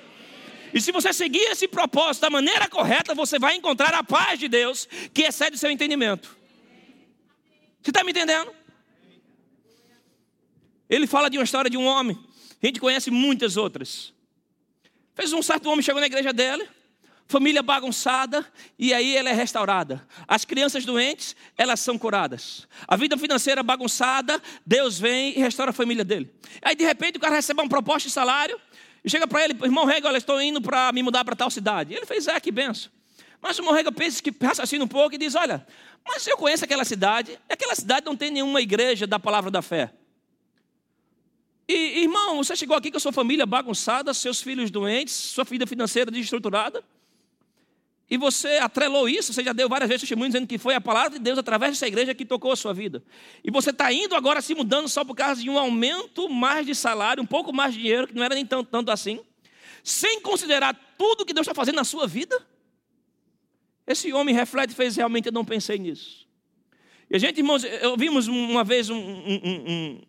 [0.73, 4.47] E se você seguir esse propósito da maneira correta, você vai encontrar a paz de
[4.47, 6.37] Deus que excede o seu entendimento.
[7.81, 8.53] Você está me entendendo?
[10.89, 12.17] Ele fala de uma história de um homem,
[12.61, 14.13] a gente conhece muitas outras.
[15.17, 16.69] Fez um certo homem chegou na igreja dele,
[17.27, 18.45] família bagunçada,
[18.77, 20.07] e aí ela é restaurada.
[20.27, 22.67] As crianças doentes, elas são curadas.
[22.87, 26.31] A vida financeira bagunçada, Deus vem e restaura a família dele.
[26.61, 28.61] Aí de repente o cara recebe uma proposta de salário,
[29.03, 31.95] e chega para ele, irmão Rega, olha, estou indo para me mudar para tal cidade.
[31.95, 32.91] Ele fez, é, que benção.
[33.41, 35.65] Mas o irmão Rega pensa que raciocina um pouco e diz, olha,
[36.07, 39.91] mas eu conheço aquela cidade, aquela cidade não tem nenhuma igreja da palavra da fé.
[41.67, 45.67] E, irmão, você chegou aqui com a sua família bagunçada, seus filhos doentes, sua vida
[45.67, 46.83] financeira desestruturada.
[48.09, 51.11] E você atrelou isso, você já deu várias vezes testemunho dizendo que foi a palavra
[51.11, 53.03] de Deus através dessa igreja que tocou a sua vida.
[53.43, 56.73] E você está indo agora se mudando só por causa de um aumento mais de
[56.73, 59.19] salário, um pouco mais de dinheiro, que não era nem tanto, tanto assim,
[59.83, 62.41] sem considerar tudo que Deus está fazendo na sua vida?
[63.85, 66.25] Esse homem reflete e fez, realmente eu não pensei nisso.
[67.09, 70.01] E a gente, irmãos, ouvimos uma vez um, um, um,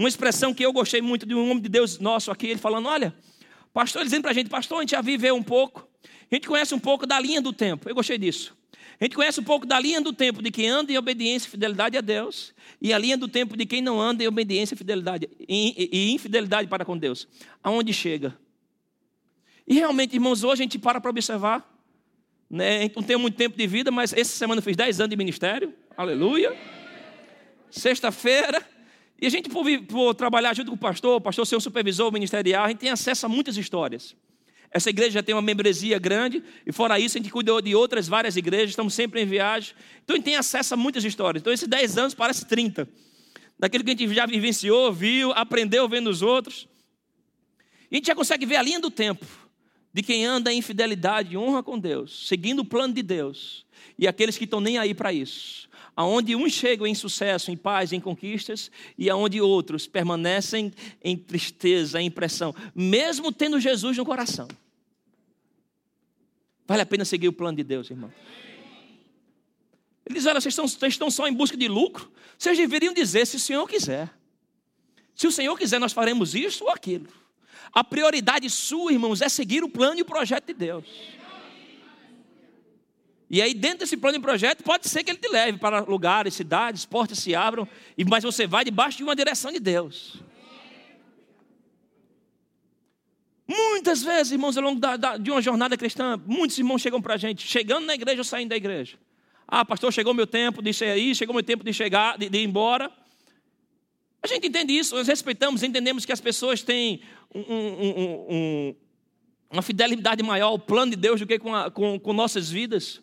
[0.00, 2.88] uma expressão que eu gostei muito de um homem de Deus nosso aqui, ele falando,
[2.88, 3.14] olha,
[3.70, 5.86] pastor dizendo para a gente, pastor, a gente já viveu um pouco,
[6.30, 7.86] a gente conhece um pouco da linha do tempo.
[7.86, 8.56] Eu gostei disso.
[8.98, 11.50] A gente conhece um pouco da linha do tempo de quem anda em obediência e
[11.50, 14.78] fidelidade a Deus, e a linha do tempo de quem não anda em obediência e
[14.78, 17.28] fidelidade e infidelidade para com Deus.
[17.62, 18.34] Aonde chega?
[19.68, 21.62] E realmente, irmãos, hoje a gente para para observar.
[22.48, 22.78] Né?
[22.78, 25.10] A gente não tem muito tempo de vida, mas essa semana eu fiz 10 anos
[25.10, 25.74] de ministério.
[25.94, 26.56] Aleluia.
[27.70, 28.69] Sexta-feira.
[29.20, 32.10] E a gente, por, por trabalhar junto com o pastor, o pastor ser um supervisor
[32.10, 34.16] ministerial, a gente tem acesso a muitas histórias.
[34.70, 38.06] Essa igreja já tem uma membresia grande, e fora isso, a gente cuida de outras
[38.06, 39.74] várias igrejas, estamos sempre em viagem.
[40.04, 41.42] Então a gente tem acesso a muitas histórias.
[41.42, 42.88] Então esses 10 anos parece 30.
[43.58, 46.68] Daquilo que a gente já vivenciou, viu, aprendeu vendo os outros.
[47.90, 49.26] E a gente já consegue ver a linha do tempo
[49.92, 53.66] de quem anda em fidelidade e honra com Deus, seguindo o plano de Deus,
[53.98, 55.68] e aqueles que estão nem aí para isso.
[55.96, 60.72] Aonde uns chegam em sucesso, em paz, em conquistas, e aonde outros permanecem
[61.02, 64.48] em tristeza, em pressão, mesmo tendo Jesus no coração.
[66.66, 68.12] Vale a pena seguir o plano de Deus, irmão.
[70.06, 72.10] Ele diz: Olha, vocês estão, vocês estão só em busca de lucro.
[72.38, 74.08] Vocês deveriam dizer se o Senhor quiser.
[75.14, 77.08] Se o Senhor quiser, nós faremos isso ou aquilo.
[77.72, 80.84] A prioridade sua, irmãos, é seguir o plano e o projeto de Deus.
[83.30, 86.34] E aí, dentro desse plano e projeto, pode ser que ele te leve para lugares,
[86.34, 87.66] cidades, portas se abram,
[88.08, 90.20] mas você vai debaixo de uma direção de Deus.
[93.46, 97.14] Muitas vezes, irmãos, ao longo da, da, de uma jornada cristã, muitos irmãos chegam para
[97.14, 98.98] a gente, chegando na igreja ou saindo da igreja.
[99.46, 102.44] Ah, pastor, chegou meu tempo de sair, chegou meu tempo de chegar, de, de ir
[102.44, 102.90] embora.
[104.20, 107.00] A gente entende isso, nós respeitamos, entendemos que as pessoas têm
[107.32, 108.74] um, um, um,
[109.52, 113.00] uma fidelidade maior ao plano de Deus do que com, a, com, com nossas vidas.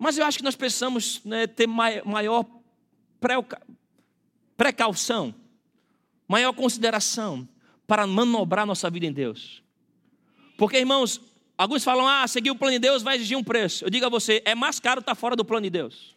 [0.00, 2.46] Mas eu acho que nós precisamos né, ter maior
[4.56, 5.34] precaução,
[6.26, 7.46] maior consideração
[7.86, 9.62] para manobrar nossa vida em Deus.
[10.56, 11.20] Porque, irmãos,
[11.56, 13.84] alguns falam, ah, seguir o plano de Deus vai exigir um preço.
[13.84, 16.16] Eu digo a você, é mais caro estar fora do plano de Deus.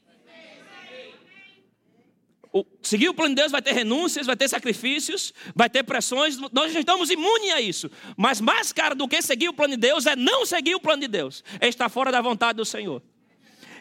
[2.54, 6.38] O, seguir o plano de Deus vai ter renúncias, vai ter sacrifícios, vai ter pressões,
[6.54, 7.92] nós estamos imunes a isso.
[8.16, 11.02] Mas mais caro do que seguir o plano de Deus é não seguir o plano
[11.02, 13.04] de Deus, é estar fora da vontade do Senhor.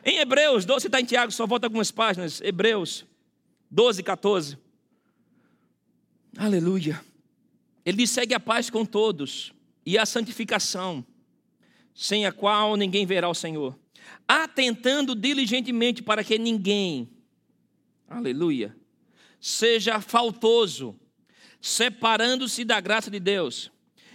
[0.04, 2.40] Em Hebreus, 12 está em Tiago, só volta algumas páginas.
[2.40, 3.06] Hebreus
[3.70, 4.58] 12, 14.
[6.36, 7.00] Aleluia.
[7.84, 9.52] Ele diz: segue a paz com todos
[9.86, 11.04] e a santificação,
[11.94, 13.78] sem a qual ninguém verá o Senhor.
[14.26, 17.08] Atentando diligentemente para que ninguém,
[18.08, 18.76] aleluia,
[19.40, 20.98] seja faltoso,
[21.60, 23.70] separando-se da graça de Deus,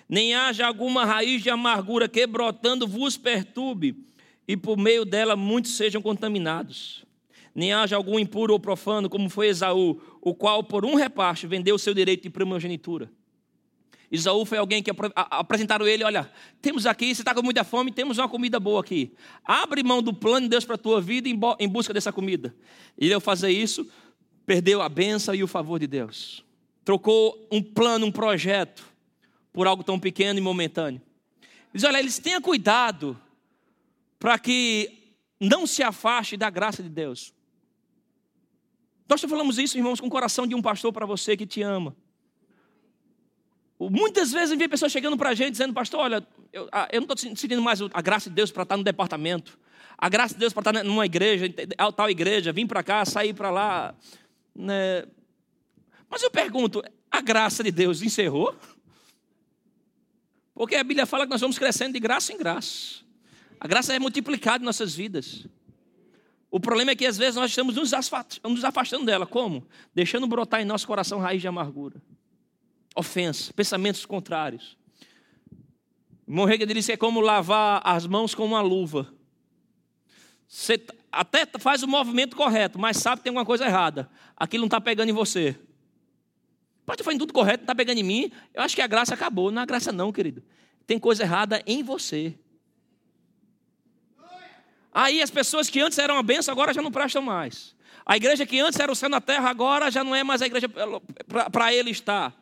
[0.10, 4.06] nem haja alguma raiz de amargura que brotando vos perturbe,
[4.48, 7.06] e por meio dela muitos sejam contaminados.
[7.54, 11.76] Nem haja algum impuro ou profano, como foi Esaú, o qual por um repasto vendeu
[11.76, 13.12] o seu direito de primogenitura.
[14.10, 16.32] Isaú foi alguém que apresentaram ele, olha,
[16.62, 19.12] temos aqui, você está com muita fome, temos uma comida boa aqui.
[19.44, 22.56] Abre mão do plano de Deus para a tua vida em busca dessa comida.
[22.98, 23.86] E ao fazer isso,
[24.46, 26.46] perdeu a benção e o favor de Deus.
[26.86, 28.86] Trocou um plano, um projeto,
[29.52, 31.02] por algo tão pequeno e momentâneo.
[31.74, 33.20] Diz, olha, eles tenham cuidado
[34.20, 37.34] para que não se afaste da graça de Deus.
[39.08, 41.96] Nós falamos isso, irmãos, com o coração de um pastor para você que te ama.
[43.80, 47.06] Muitas vezes vem pessoas chegando para a gente dizendo, pastor, olha, eu, ah, eu não
[47.06, 49.58] estou sentindo mais a graça de Deus para estar no departamento,
[49.98, 51.46] a graça de Deus para estar numa igreja,
[51.96, 53.96] tal igreja, vim para cá, sair para lá.
[54.56, 55.06] Né?
[56.10, 58.56] Mas eu pergunto, a graça de Deus encerrou?
[60.56, 63.07] Porque a Bíblia fala que nós vamos crescendo de graça em graça.
[63.60, 65.46] A graça é multiplicada em nossas vidas.
[66.50, 69.26] O problema é que às vezes nós estamos nos afastando dela.
[69.26, 69.68] Como?
[69.94, 72.02] Deixando brotar em nosso coração raiz de amargura
[72.98, 74.76] ofensa, pensamentos contrários.
[76.28, 79.14] Hegel disse que é como lavar as mãos com uma luva.
[80.48, 84.10] Você até faz o movimento correto, mas sabe que tem alguma coisa errada.
[84.36, 85.56] Aquilo não está pegando em você.
[86.86, 88.32] Pode fazer tudo correto, não está pegando em mim.
[88.54, 89.52] Eu acho que a graça acabou.
[89.52, 90.44] Não é graça, não, querido.
[90.86, 92.38] Tem coisa errada em você.
[95.00, 97.76] Aí as pessoas que antes eram uma benção, agora já não prestam mais.
[98.04, 100.48] A igreja que antes era o céu na terra, agora já não é mais a
[100.48, 100.68] igreja
[101.52, 102.34] para ele estar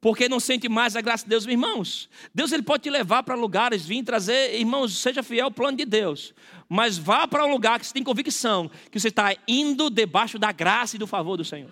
[0.00, 2.10] porque não sente mais a graça de Deus, irmãos.
[2.34, 5.86] Deus ele pode te levar para lugares, vir trazer, irmãos, seja fiel ao plano de
[5.86, 6.34] Deus.
[6.68, 10.52] Mas vá para um lugar que você tem convicção que você está indo debaixo da
[10.52, 11.70] graça e do favor do Senhor.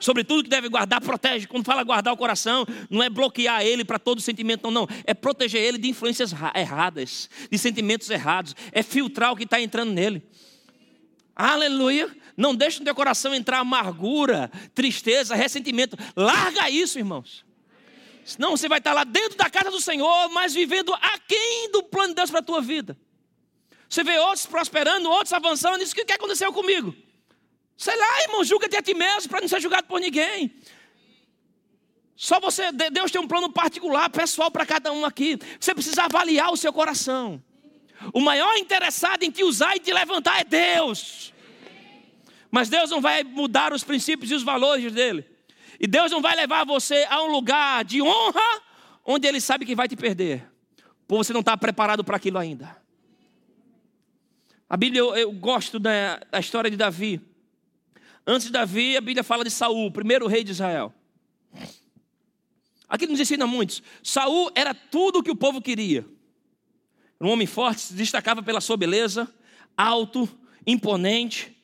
[0.00, 1.46] Sobre tudo que deve guardar, protege.
[1.46, 4.88] Quando fala guardar o coração, não é bloquear ele para todo sentimento, não, não.
[5.04, 8.54] É proteger ele de influências erradas, de sentimentos errados.
[8.72, 10.22] É filtrar o que está entrando nele.
[11.34, 12.14] Aleluia.
[12.36, 15.96] Não deixe no teu coração entrar amargura, tristeza, ressentimento.
[16.16, 17.44] Larga isso, irmãos.
[18.24, 22.08] Senão você vai estar lá dentro da casa do Senhor, mas vivendo aquém do plano
[22.08, 22.96] de Deus para a tua vida.
[23.88, 26.94] Você vê outros prosperando, outros avançando, e diz: O que aconteceu comigo?
[27.78, 30.52] Sei lá, irmão, julga-te a ti mesmo para não ser julgado por ninguém.
[32.16, 35.38] Só você, Deus tem um plano particular, pessoal para cada um aqui.
[35.60, 37.40] Você precisa avaliar o seu coração.
[38.12, 41.32] O maior interessado em te usar e te levantar é Deus.
[42.50, 45.24] Mas Deus não vai mudar os princípios e os valores dele.
[45.78, 48.62] E Deus não vai levar você a um lugar de honra
[49.04, 50.44] onde ele sabe que vai te perder,
[51.06, 52.76] por você não estar preparado para aquilo ainda.
[54.68, 57.27] A Bíblia, eu, eu gosto da, da, história de Davi.
[58.30, 60.92] Antes de Davi, a Bíblia fala de Saul, primeiro rei de Israel.
[62.86, 63.82] Aqui nos ensina muitos.
[64.02, 66.06] Saul era tudo o que o povo queria.
[67.18, 69.34] Um homem forte, se destacava pela sua beleza,
[69.74, 70.28] alto,
[70.66, 71.56] imponente.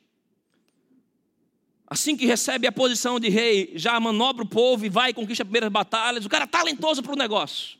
[1.87, 5.43] Assim que recebe a posição de rei, já manobra o povo e vai e conquista
[5.43, 6.25] as primeiras batalhas.
[6.25, 7.79] O cara é talentoso para o negócio.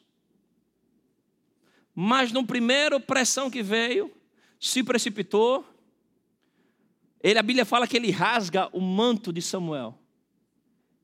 [1.95, 4.13] Mas no primeiro pressão que veio,
[4.61, 5.74] se precipitou.
[7.25, 9.99] Ele, a Bíblia fala que ele rasga o manto de Samuel.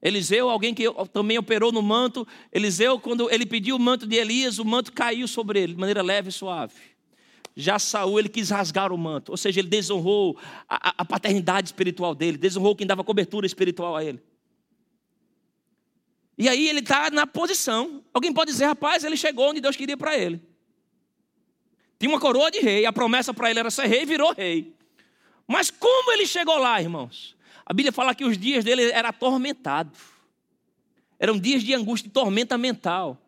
[0.03, 4.59] Eliseu, alguém que também operou no manto, Eliseu, quando ele pediu o manto de Elias,
[4.59, 6.75] o manto caiu sobre ele de maneira leve e suave.
[7.57, 12.15] Já Saul, ele quis rasgar o manto, ou seja, ele desonrou a, a paternidade espiritual
[12.15, 14.23] dele, desonrou quem dava cobertura espiritual a ele.
[16.37, 18.05] E aí ele está na posição.
[18.13, 20.39] Alguém pode dizer, rapaz, ele chegou onde Deus queria para ele.
[21.99, 24.79] Tinha uma coroa de rei, a promessa para ele era ser rei, virou rei.
[25.51, 27.35] Mas como ele chegou lá, irmãos?
[27.67, 29.99] A Bíblia fala que os dias dele eram atormentados.
[31.19, 33.19] Eram dias de angústia e tormenta mental.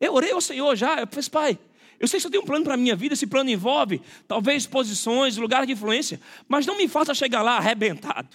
[0.00, 1.58] Eu orei ao Senhor já, eu falei, pai,
[2.00, 4.66] eu sei que você tem um plano para a minha vida, esse plano envolve talvez
[4.66, 8.28] posições, lugares de influência, mas não me faça chegar lá arrebentado.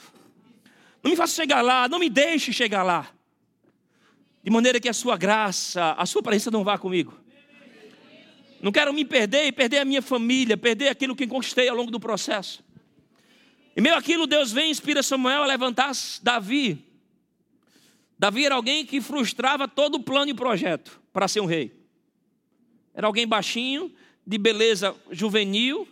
[1.04, 3.10] Não me faça chegar lá, não me deixe chegar lá.
[4.42, 7.23] De maneira que a sua graça, a sua presença não vá comigo.
[8.64, 11.92] Não quero me perder e perder a minha família, perder aquilo que conquistei ao longo
[11.92, 12.64] do processo.
[13.76, 15.92] E meio aquilo, Deus vem e inspira Samuel a levantar
[16.22, 16.82] Davi.
[18.18, 21.76] Davi era alguém que frustrava todo o plano e projeto para ser um rei.
[22.94, 23.94] Era alguém baixinho,
[24.26, 25.86] de beleza juvenil,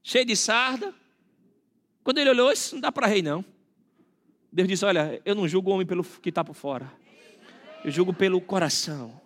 [0.00, 0.94] cheio de sarda.
[2.04, 3.44] Quando ele olhou, isso não dá para rei, não.
[4.52, 6.92] Deus disse: Olha, eu não julgo o homem pelo que está por fora,
[7.84, 9.20] eu julgo pelo coração.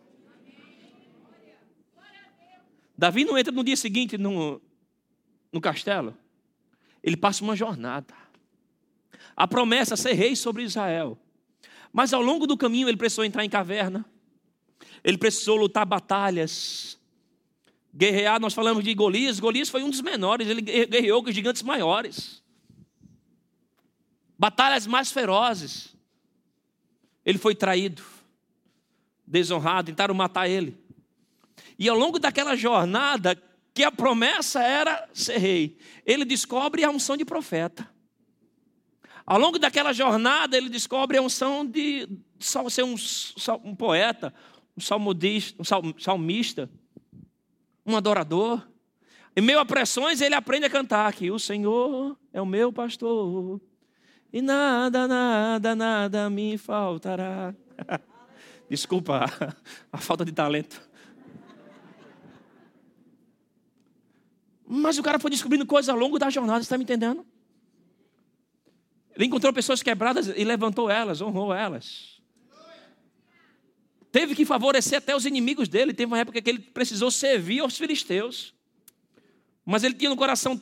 [3.02, 4.62] Davi não entra no dia seguinte no,
[5.52, 6.16] no castelo
[7.02, 8.14] ele passa uma jornada.
[9.36, 11.18] A promessa é ser rei sobre Israel.
[11.92, 14.04] Mas ao longo do caminho ele precisou entrar em caverna.
[15.02, 16.96] Ele precisou lutar batalhas.
[17.92, 19.40] Guerrear, nós falamos de Golias.
[19.40, 22.40] Golias foi um dos menores, ele guerreou com gigantes maiores.
[24.38, 25.92] Batalhas mais ferozes.
[27.24, 28.02] Ele foi traído,
[29.26, 30.80] desonrado, tentaram matar ele.
[31.82, 33.36] E ao longo daquela jornada,
[33.74, 35.76] que a promessa era ser rei.
[36.06, 37.90] Ele descobre a unção de profeta.
[39.26, 42.08] Ao longo daquela jornada, ele descobre a unção de
[42.38, 42.94] ser um,
[43.64, 44.32] um poeta,
[44.76, 45.10] um,
[45.58, 46.70] um salmista,
[47.84, 48.64] um adorador.
[49.34, 53.60] Em meio a pressões, ele aprende a cantar que o Senhor é o meu pastor
[54.32, 57.52] e nada, nada, nada me faltará.
[58.70, 59.26] Desculpa
[59.92, 60.91] a falta de talento.
[64.74, 67.26] Mas o cara foi descobrindo coisas ao longo da jornada, está me entendendo?
[69.14, 72.22] Ele encontrou pessoas quebradas e levantou elas, honrou elas.
[74.10, 75.92] Teve que favorecer até os inimigos dele.
[75.92, 78.54] Teve uma época que ele precisou servir aos filisteus.
[79.62, 80.58] Mas ele tinha no coração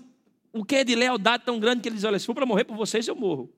[0.52, 2.64] o que é de lealdade tão grande que ele diz: Olha, se for para morrer
[2.64, 3.48] por vocês, eu morro.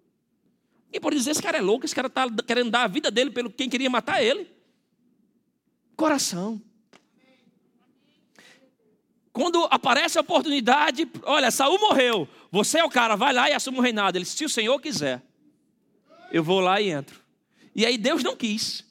[0.93, 3.31] E por dizer: Esse cara é louco, esse cara está querendo dar a vida dele
[3.31, 4.51] pelo quem queria matar ele.
[5.97, 6.61] Coração.
[9.33, 12.29] Quando aparece a oportunidade, olha, Saul morreu.
[12.51, 14.19] Você é o cara, vai lá e assume o reinado.
[14.19, 15.23] Ele disse, se o Senhor quiser,
[16.31, 17.19] eu vou lá e entro.
[17.75, 18.85] E aí Deus não quis.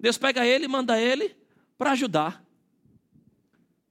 [0.00, 1.34] Deus pega ele e manda ele
[1.78, 2.42] para ajudar.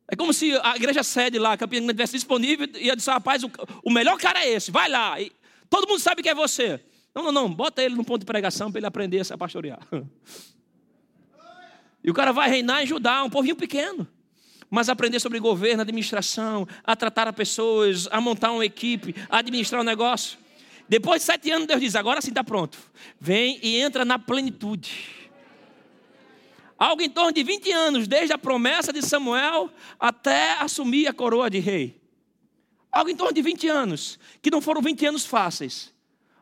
[0.10, 3.44] É como se a igreja sede lá, a Campina estivesse disponível e eu disse, rapaz,
[3.44, 3.52] o,
[3.82, 5.20] o, melhor cara é esse, vai lá.
[5.22, 5.32] E
[5.70, 6.82] todo mundo sabe que é você.
[7.16, 9.80] Não, não, não, bota ele no ponto de pregação para ele aprender a pastorear.
[12.06, 14.06] E o cara vai reinar e ajudar um povinho pequeno
[14.74, 19.80] mas aprender sobre governo, administração, a tratar as pessoas, a montar uma equipe, a administrar
[19.80, 20.40] um negócio.
[20.90, 22.80] Depois de sete anos, Deus diz: agora sim está pronto.
[23.20, 25.30] Vem e entra na plenitude.
[26.76, 29.70] Algo em torno de 20 anos, desde a promessa de Samuel
[30.00, 32.02] até assumir a coroa de rei.
[32.92, 35.94] Algo em torno de 20 anos, que não foram 20 anos fáceis,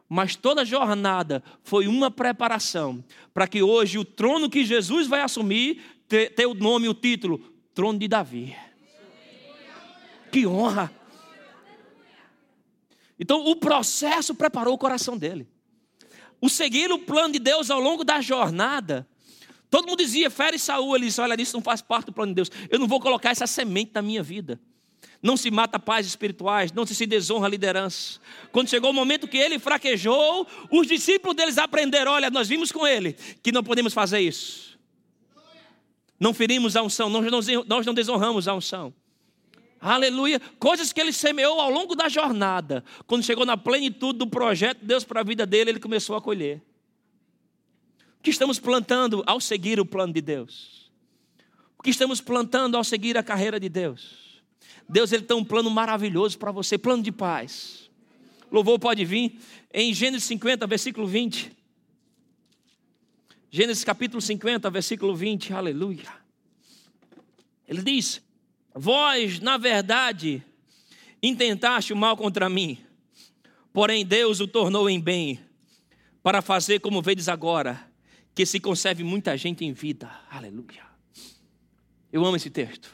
[0.08, 3.04] mas toda a jornada foi uma preparação
[3.34, 8.00] para que hoje o trono que Jesus vai assumir tenha o nome, o título, trono
[8.00, 8.56] de Davi.
[10.32, 10.92] Que honra!
[13.20, 15.48] Então, o processo preparou o coração dele.
[16.40, 19.08] O seguir o plano de Deus ao longo da jornada.
[19.70, 20.96] Todo mundo dizia, fere Saúl.
[20.96, 22.52] Ele disse: Olha, isso não faz parte do plano de Deus.
[22.70, 24.60] Eu não vou colocar essa semente na minha vida.
[25.22, 28.20] Não se mata pais espirituais, não se, se desonra a liderança.
[28.52, 32.88] Quando chegou o momento que ele fraquejou, os discípulos deles aprenderam: olha, nós vimos com
[32.88, 34.71] ele que não podemos fazer isso.
[36.22, 38.94] Não ferimos a unção, nós não, desonramos a unção.
[39.80, 40.40] Aleluia.
[40.60, 42.84] Coisas que ele semeou ao longo da jornada.
[43.08, 46.22] Quando chegou na plenitude do projeto de Deus para a vida dele, ele começou a
[46.22, 46.62] colher.
[48.20, 50.92] O que estamos plantando ao seguir o plano de Deus?
[51.76, 54.44] O que estamos plantando ao seguir a carreira de Deus?
[54.88, 57.90] Deus ele tem um plano maravilhoso para você, plano de paz.
[58.52, 59.40] Louvor pode vir
[59.74, 61.52] em Gênesis 50, versículo 20.
[63.54, 65.52] Gênesis capítulo 50, versículo 20.
[65.52, 66.08] Aleluia.
[67.68, 68.22] Ele diz:
[68.74, 70.42] Vós, na verdade,
[71.22, 72.78] intentaste o mal contra mim,
[73.74, 75.38] porém Deus o tornou em bem,
[76.24, 77.92] para fazer como vedes agora,
[78.34, 80.10] que se conserve muita gente em vida.
[80.30, 80.86] Aleluia.
[82.10, 82.90] Eu amo esse texto.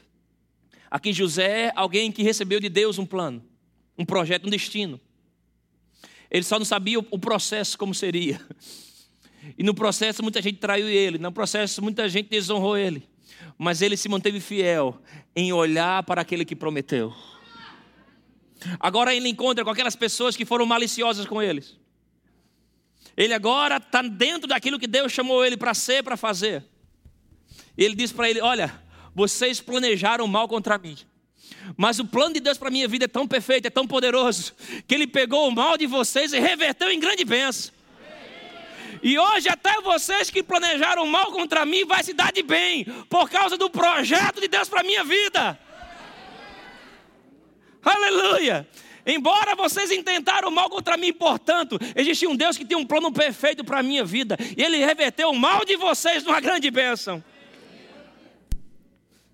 [0.90, 3.46] Aqui José é alguém que recebeu de Deus um plano,
[3.96, 5.00] um projeto, um destino.
[6.32, 8.42] Ele só não sabia o processo como seria.
[9.58, 13.08] E no processo muita gente traiu ele, no processo muita gente desonrou ele
[13.58, 15.02] mas ele se manteve fiel
[15.36, 17.14] em olhar para aquele que prometeu.
[18.80, 21.78] Agora ele encontra com aquelas pessoas que foram maliciosas com eles.
[23.16, 26.64] Ele agora está dentro daquilo que Deus chamou ele para ser, para fazer.
[27.76, 28.80] Ele diz para ele: Olha,
[29.14, 30.98] vocês planejaram mal contra mim.
[31.76, 34.54] Mas o plano de Deus para a minha vida é tão perfeito, é tão poderoso,
[34.88, 37.74] que Ele pegou o mal de vocês e reverteu em grande bênção.
[39.02, 43.30] E hoje até vocês que planejaram mal contra mim vai se dar de bem por
[43.30, 45.60] causa do projeto de Deus para minha vida.
[47.84, 48.68] Aleluia!
[49.06, 53.64] Embora vocês intentaram mal contra mim, portanto, existe um Deus que tem um plano perfeito
[53.64, 54.38] para a minha vida.
[54.58, 57.24] E Ele reverteu o mal de vocês numa grande bênção.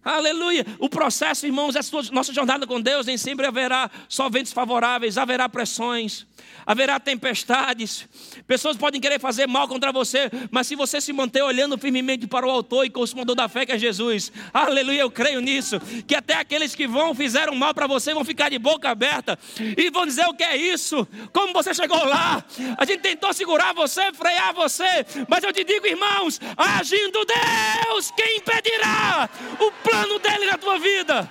[0.04, 0.66] Aleluia.
[0.80, 5.47] O processo, irmãos, essa nossa jornada com Deus, nem sempre haverá só ventos favoráveis, haverá
[5.47, 6.28] pressões,
[6.66, 8.08] haverá tempestades.
[8.45, 12.45] Pessoas podem querer fazer mal contra você, mas se você se manter olhando firmemente para
[12.45, 16.34] o autor e consumador da fé que é Jesus, aleluia, eu creio nisso, que até
[16.34, 19.39] aqueles que vão fizeram mal para você vão ficar de boca aberta
[19.78, 22.43] e vão dizer o que é isso, como você chegou lá.
[22.78, 28.38] A gente tentou segurar você, frear você, mas eu te digo, irmãos, agindo Deus, quem
[28.38, 29.30] impedirá
[29.60, 31.30] o plano plano dele na tua vida.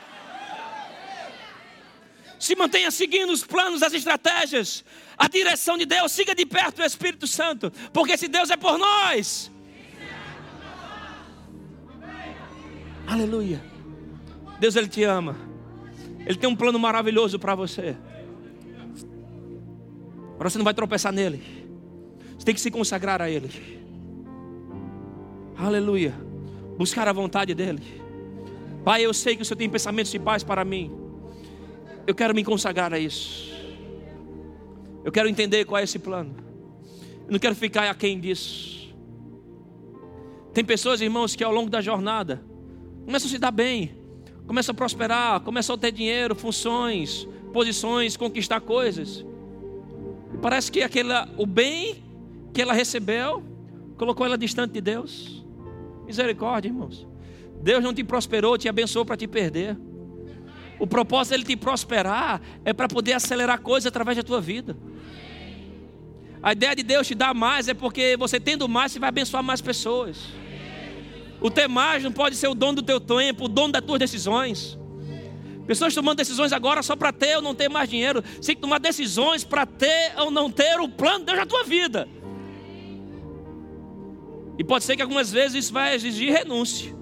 [2.39, 4.85] Se mantenha seguindo os planos, as estratégias,
[5.17, 6.11] a direção de Deus.
[6.13, 9.51] Siga de perto o Espírito Santo, porque se Deus é por nós.
[13.07, 13.63] Aleluia.
[14.59, 15.37] Deus ele te ama.
[16.27, 17.97] Ele tem um plano maravilhoso para você.
[20.35, 21.43] Agora você não vai tropeçar nele.
[22.37, 23.51] Você tem que se consagrar a ele.
[25.57, 26.15] Aleluia.
[26.77, 28.03] Buscar a vontade dele.
[28.85, 30.91] Pai, eu sei que o Senhor tem pensamentos de paz para mim.
[32.07, 33.53] Eu quero me consagrar a isso.
[35.05, 36.35] Eu quero entender qual é esse plano.
[37.27, 38.93] Eu não quero ficar aquém disso.
[40.53, 42.43] Tem pessoas, irmãos, que ao longo da jornada
[43.05, 43.95] começam a se dar bem,
[44.47, 49.25] começam a prosperar, começam a ter dinheiro, funções, posições, conquistar coisas.
[50.35, 52.03] E parece que aquela, o bem
[52.53, 53.43] que ela recebeu
[53.97, 55.45] colocou ela distante de Deus.
[56.05, 57.12] Misericórdia, irmãos.
[57.63, 59.79] Deus não te prosperou, te abençoou para te perder.
[60.79, 64.77] O propósito dele te prosperar é para poder acelerar coisas através da tua vida.
[66.43, 69.45] A ideia de Deus te dar mais é porque você tendo mais, você vai abençoar
[69.45, 70.19] mais pessoas.
[71.41, 74.01] O ter mais não pode ser o dono do teu tempo, o dono das tuas
[74.01, 74.77] decisões.
[75.65, 78.23] Pessoas tomando decisões agora só para ter ou não ter mais dinheiro.
[78.23, 81.47] Você tem que tomar decisões para ter ou não ter o plano de Deus na
[81.47, 82.09] tua vida.
[84.59, 87.02] E pode ser que algumas vezes isso vai exigir renúncia.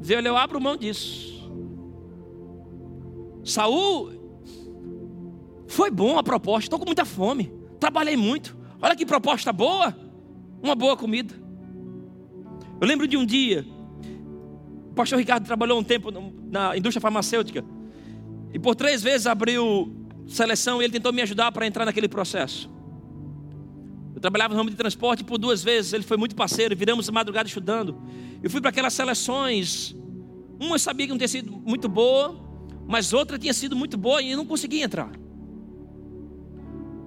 [0.00, 1.30] Dizer, olha, eu abro mão disso.
[3.44, 4.10] Saul
[5.68, 8.56] foi bom a proposta, estou com muita fome, trabalhei muito.
[8.80, 9.94] Olha que proposta boa,
[10.62, 11.34] uma boa comida.
[12.80, 13.66] Eu lembro de um dia,
[14.90, 16.10] o pastor Ricardo trabalhou um tempo
[16.50, 17.64] na indústria farmacêutica
[18.54, 19.94] e por três vezes abriu
[20.26, 22.70] seleção e ele tentou me ajudar para entrar naquele processo.
[24.20, 27.12] Eu trabalhava no ramo de transporte por duas vezes ele foi muito parceiro, viramos a
[27.12, 27.98] madrugada estudando.
[28.42, 29.96] Eu fui para aquelas seleções,
[30.60, 32.38] uma eu sabia que não tinha sido muito boa,
[32.86, 35.10] mas outra tinha sido muito boa e eu não conseguia entrar.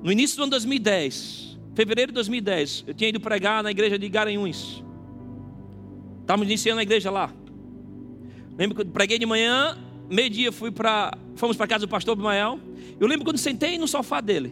[0.01, 4.09] No início do ano 2010, fevereiro de 2010, eu tinha ido pregar na igreja de
[4.09, 4.83] Garanhuns.
[6.21, 7.31] Estávamos iniciando a igreja lá.
[8.57, 9.77] Lembro que eu preguei de manhã,
[10.09, 12.59] meio-dia fui para, fomos para casa do pastor Bimael.
[12.99, 14.51] Eu lembro quando sentei no sofá dele,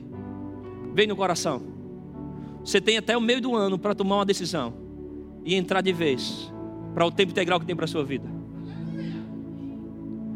[0.93, 1.80] veio no coração.
[2.63, 4.73] Você tem até o meio do ano para tomar uma decisão
[5.43, 6.51] e entrar de vez
[6.93, 8.29] para o tempo integral que tem para a sua vida.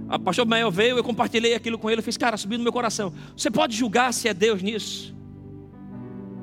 [0.08, 2.74] A pastor Mael veio, eu compartilhei aquilo com ele, eu fiz, cara, subiu no meu
[2.74, 3.14] coração.
[3.36, 5.16] Você pode julgar se é Deus nisso?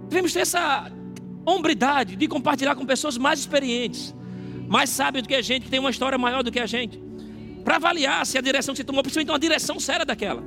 [0.09, 0.91] Devemos ter essa
[1.47, 4.15] hombridade de compartilhar com pessoas mais experientes,
[4.69, 7.01] mais sábio do que a gente, que tem uma história maior do que a gente,
[7.65, 10.43] para avaliar se a direção que você tomou, principalmente uma direção séria daquela.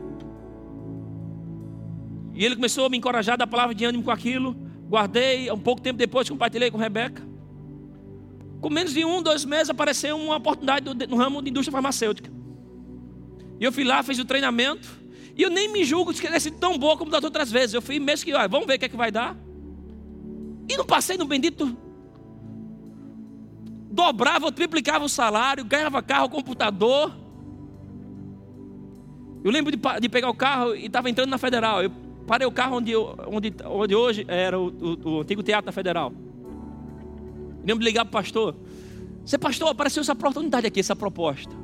[2.34, 4.65] E ele começou a me encorajar, dar palavra de ânimo com aquilo.
[4.96, 7.22] Guardei, um pouco tempo depois compartilhei com Rebeca.
[8.62, 12.32] Com menos de um, dois meses apareceu uma oportunidade no ramo de indústria farmacêutica.
[13.60, 14.88] E eu fui lá, fiz o treinamento.
[15.36, 17.74] E eu nem me julgo de ter sido tão boa como das outras vezes.
[17.74, 19.36] Eu fui mesmo que, olha, vamos ver o que é que vai dar.
[20.70, 21.78] E não passei no bendito.
[23.92, 27.14] Dobrava, triplicava o salário, ganhava carro, computador.
[29.44, 31.84] Eu lembro de, de pegar o carro e estava entrando na federal.
[31.84, 36.12] Eu parei o carro onde, onde, onde hoje era o, o, o antigo Teatro Federal.
[37.66, 38.56] Lembro de ligar para o pastor.
[39.26, 41.56] Você, pastor, apareceu essa oportunidade aqui, essa proposta.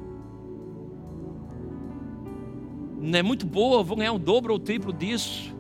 [3.00, 5.56] Não é muito boa, vou ganhar o dobro ou o triplo disso.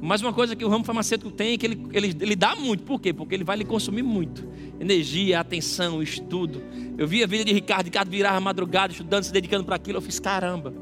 [0.00, 2.84] Mas uma coisa que o ramo farmacêutico tem é que ele, ele, ele dá muito.
[2.84, 3.12] Por quê?
[3.12, 4.46] Porque ele vai lhe consumir muito.
[4.78, 6.62] Energia, atenção, estudo.
[6.96, 7.86] Eu vi a vida de Ricardo.
[7.86, 9.98] Ricardo virava madrugada, estudando, se dedicando para aquilo.
[9.98, 10.72] Eu fiz, caramba.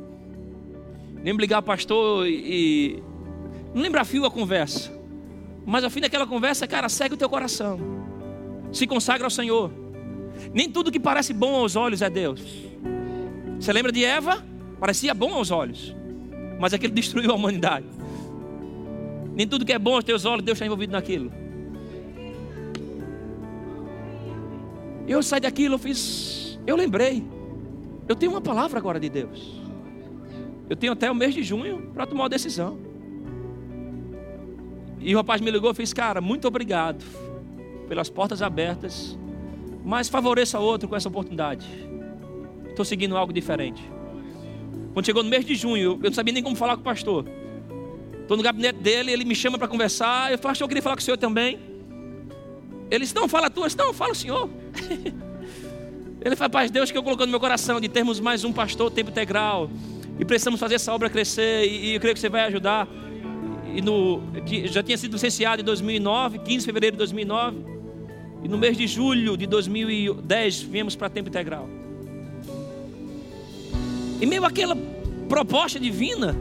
[1.25, 3.03] Lembro ligar ao pastor e.
[3.77, 4.91] Não lembro a fio a conversa.
[5.67, 7.79] Mas ao fim daquela conversa, cara, segue o teu coração.
[8.73, 9.71] Se consagra ao Senhor.
[10.51, 12.41] Nem tudo que parece bom aos olhos é Deus.
[13.61, 14.43] Você lembra de Eva?
[14.81, 15.95] Parecia bom aos olhos.
[16.59, 17.85] Mas aquilo destruiu a humanidade.
[19.35, 21.31] Nem tudo que é bom aos teus olhos, Deus está envolvido naquilo.
[25.07, 26.59] Eu saí daquilo, eu fiz.
[26.67, 27.23] Eu lembrei.
[28.09, 29.61] Eu tenho uma palavra agora de Deus.
[30.67, 32.86] Eu tenho até o mês de junho para tomar uma decisão.
[35.07, 37.05] E o rapaz me ligou e fez, cara, muito obrigado
[37.89, 39.17] pelas portas abertas,
[39.85, 41.65] mas favoreça outro com essa oportunidade.
[42.69, 43.81] Estou seguindo algo diferente.
[44.93, 47.25] Quando chegou no mês de junho, eu não sabia nem como falar com o pastor.
[48.21, 50.33] Estou no gabinete dele, ele me chama para conversar.
[50.33, 51.61] Eu falei, eu queria falar com o senhor também.
[52.91, 53.61] Ele disse, não, fala tu.
[53.61, 54.51] Eu disse, não, fala o senhor.
[56.21, 58.91] ele falou, paz, Deus que eu colocou no meu coração de termos mais um pastor
[58.91, 59.71] tempo integral.
[60.19, 61.65] E precisamos fazer essa obra crescer.
[61.65, 62.89] E, eu creio que você vai ajudar.
[63.77, 64.23] E no,
[64.65, 67.59] já tinha sido licenciado em 2009, 15 de fevereiro de 2009.
[68.43, 71.69] E no mês de julho de 2010 viemos para tempo integral.
[74.21, 74.77] E meio aquela
[75.29, 76.35] proposta divina,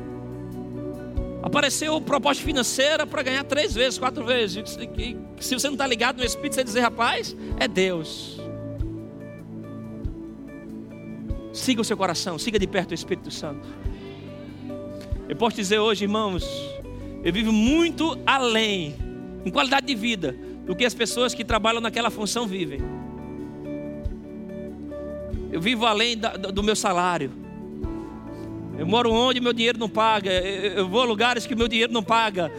[1.45, 4.79] Apareceu proposta financeira para ganhar três vezes, quatro vezes.
[4.97, 8.41] E, se você não está ligado no Espírito, você dizer, rapaz, é Deus.
[11.53, 13.61] Siga o seu coração, siga de perto o Espírito Santo.
[15.29, 16.43] Eu posso dizer hoje, irmãos,
[17.25, 18.95] eu vivo muito além,
[19.43, 22.79] em qualidade de vida, do que as pessoas que trabalham naquela função vivem.
[25.51, 26.15] Eu vivo além
[26.53, 27.31] do meu salário.
[28.77, 30.31] Eu moro onde meu dinheiro não paga.
[30.31, 32.51] Eu vou a lugares que meu dinheiro não paga.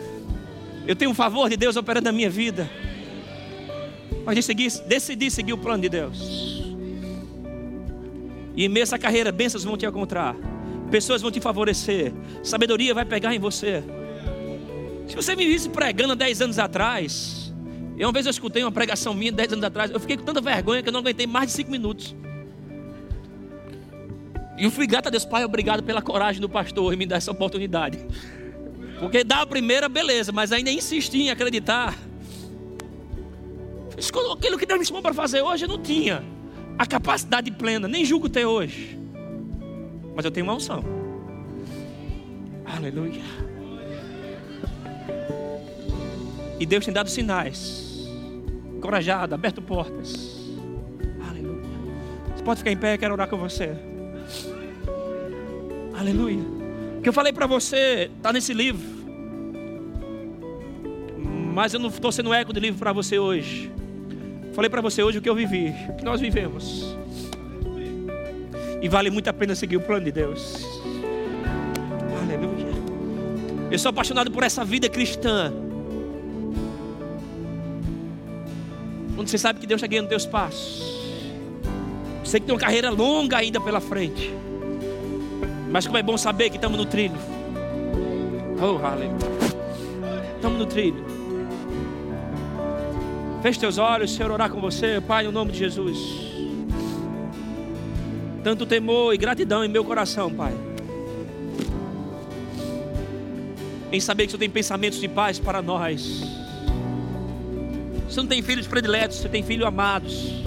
[0.85, 2.69] Eu tenho um favor de Deus operando na minha vida.
[4.25, 6.65] Mas decidi, decidi seguir o plano de Deus.
[8.57, 10.35] E em meio a essa carreira, bênçãos vão te encontrar.
[10.91, 12.13] Pessoas vão te favorecer.
[12.43, 13.85] Sabedoria vai pegar em você.
[15.07, 17.53] Se você me visse pregando há 10 anos atrás,
[17.97, 20.41] e uma vez eu escutei uma pregação minha 10 anos atrás, eu fiquei com tanta
[20.41, 22.15] vergonha que eu não aguentei mais de 5 minutos.
[24.59, 27.17] E eu fui grato a Deus, Pai, obrigado pela coragem do pastor em me dar
[27.17, 27.99] essa oportunidade.
[28.99, 31.97] Porque dar a primeira, beleza, mas ainda insistir em acreditar.
[34.33, 36.23] Aquilo que Deus me chamou para fazer hoje, eu não tinha
[36.79, 38.99] a capacidade plena, nem julgo ter hoje.
[40.15, 40.85] Mas eu tenho uma unção.
[42.65, 43.46] Aleluia.
[46.59, 48.09] E Deus tem dado sinais.
[48.77, 50.37] Encorajado, aberto portas.
[51.29, 51.63] Aleluia.
[52.35, 53.73] Você pode ficar em pé, eu quero orar com você.
[55.99, 56.43] Aleluia.
[56.99, 58.97] O que eu falei para você está nesse livro.
[61.55, 63.73] Mas eu não estou sendo eco do livro para você hoje.
[64.55, 66.97] Falei para você hoje o que eu vivi, o que nós vivemos.
[68.81, 70.65] E vale muito a pena seguir o plano de Deus.
[72.23, 72.75] Aleluia.
[73.71, 75.53] Eu sou apaixonado por essa vida cristã.
[79.17, 80.95] Quando você sabe que Deus está guiando teus passos.
[82.23, 84.33] Você que tem uma carreira longa ainda pela frente.
[85.71, 87.17] Mas como é bom saber que estamos no trilho.
[88.61, 89.17] Oh, aleluia.
[90.37, 91.03] Estamos no trilho.
[93.43, 95.99] Feche teus olhos, Senhor, orar com você, Pai, no nome de Jesus.
[98.45, 100.53] Tanto temor e gratidão em meu coração, Pai.
[103.91, 106.46] Em saber que o Senhor tem pensamentos de paz para nós.
[108.09, 110.45] Você não tem filhos prediletos, você tem filhos amados.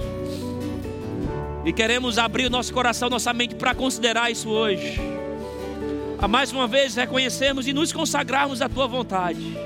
[1.64, 4.98] E queremos abrir o nosso coração, nossa mente para considerar isso hoje.
[6.18, 9.56] A mais uma vez reconhecemos e nos consagrarmos à tua vontade.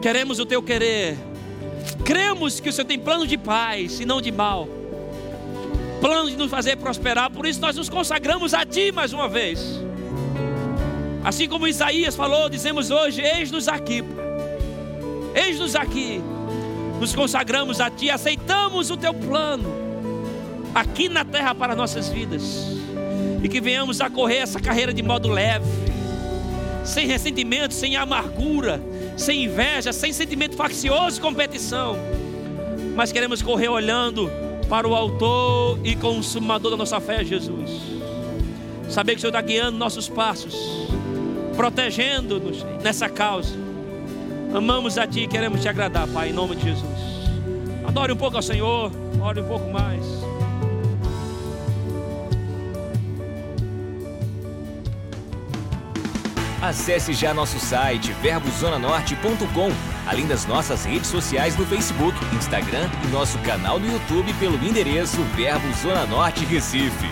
[0.00, 1.16] Queremos o teu querer.
[2.04, 4.68] Cremos que o Senhor tem plano de paz e não de mal.
[6.00, 7.30] plano de nos fazer prosperar.
[7.30, 9.60] Por isso nós nos consagramos a Ti mais uma vez.
[11.22, 14.02] Assim como Isaías falou, dizemos hoje: Eis-nos aqui,
[15.34, 16.22] Eis-nos aqui.
[17.00, 19.90] Nos consagramos a Ti, aceitamos o Teu plano
[20.74, 22.66] aqui na terra para nossas vidas.
[23.42, 25.64] E que venhamos a correr essa carreira de modo leve,
[26.84, 28.82] sem ressentimento, sem amargura,
[29.16, 31.96] sem inveja, sem sentimento faccioso e competição.
[32.94, 34.30] Mas queremos correr olhando
[34.68, 37.70] para o autor e consumador da nossa fé, Jesus.
[38.90, 40.54] Saber que o Senhor está guiando nossos passos,
[41.56, 43.69] protegendo-nos nessa causa.
[44.54, 47.00] Amamos a Ti e queremos te agradar, Pai, em nome de Jesus.
[47.86, 48.90] Adore um pouco ao Senhor,
[49.20, 50.04] ore um pouco mais.
[56.60, 59.70] Acesse já nosso site verbozonanorte.com,
[60.06, 65.22] além das nossas redes sociais no Facebook, Instagram e nosso canal no YouTube pelo endereço
[65.34, 67.08] Verbo Zona Norte Recife.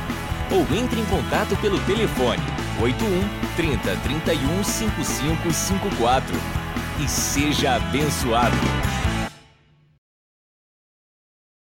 [0.50, 2.42] Ou entre em contato pelo telefone
[2.80, 6.67] 81 30 31 5554
[6.98, 8.56] e seja abençoado.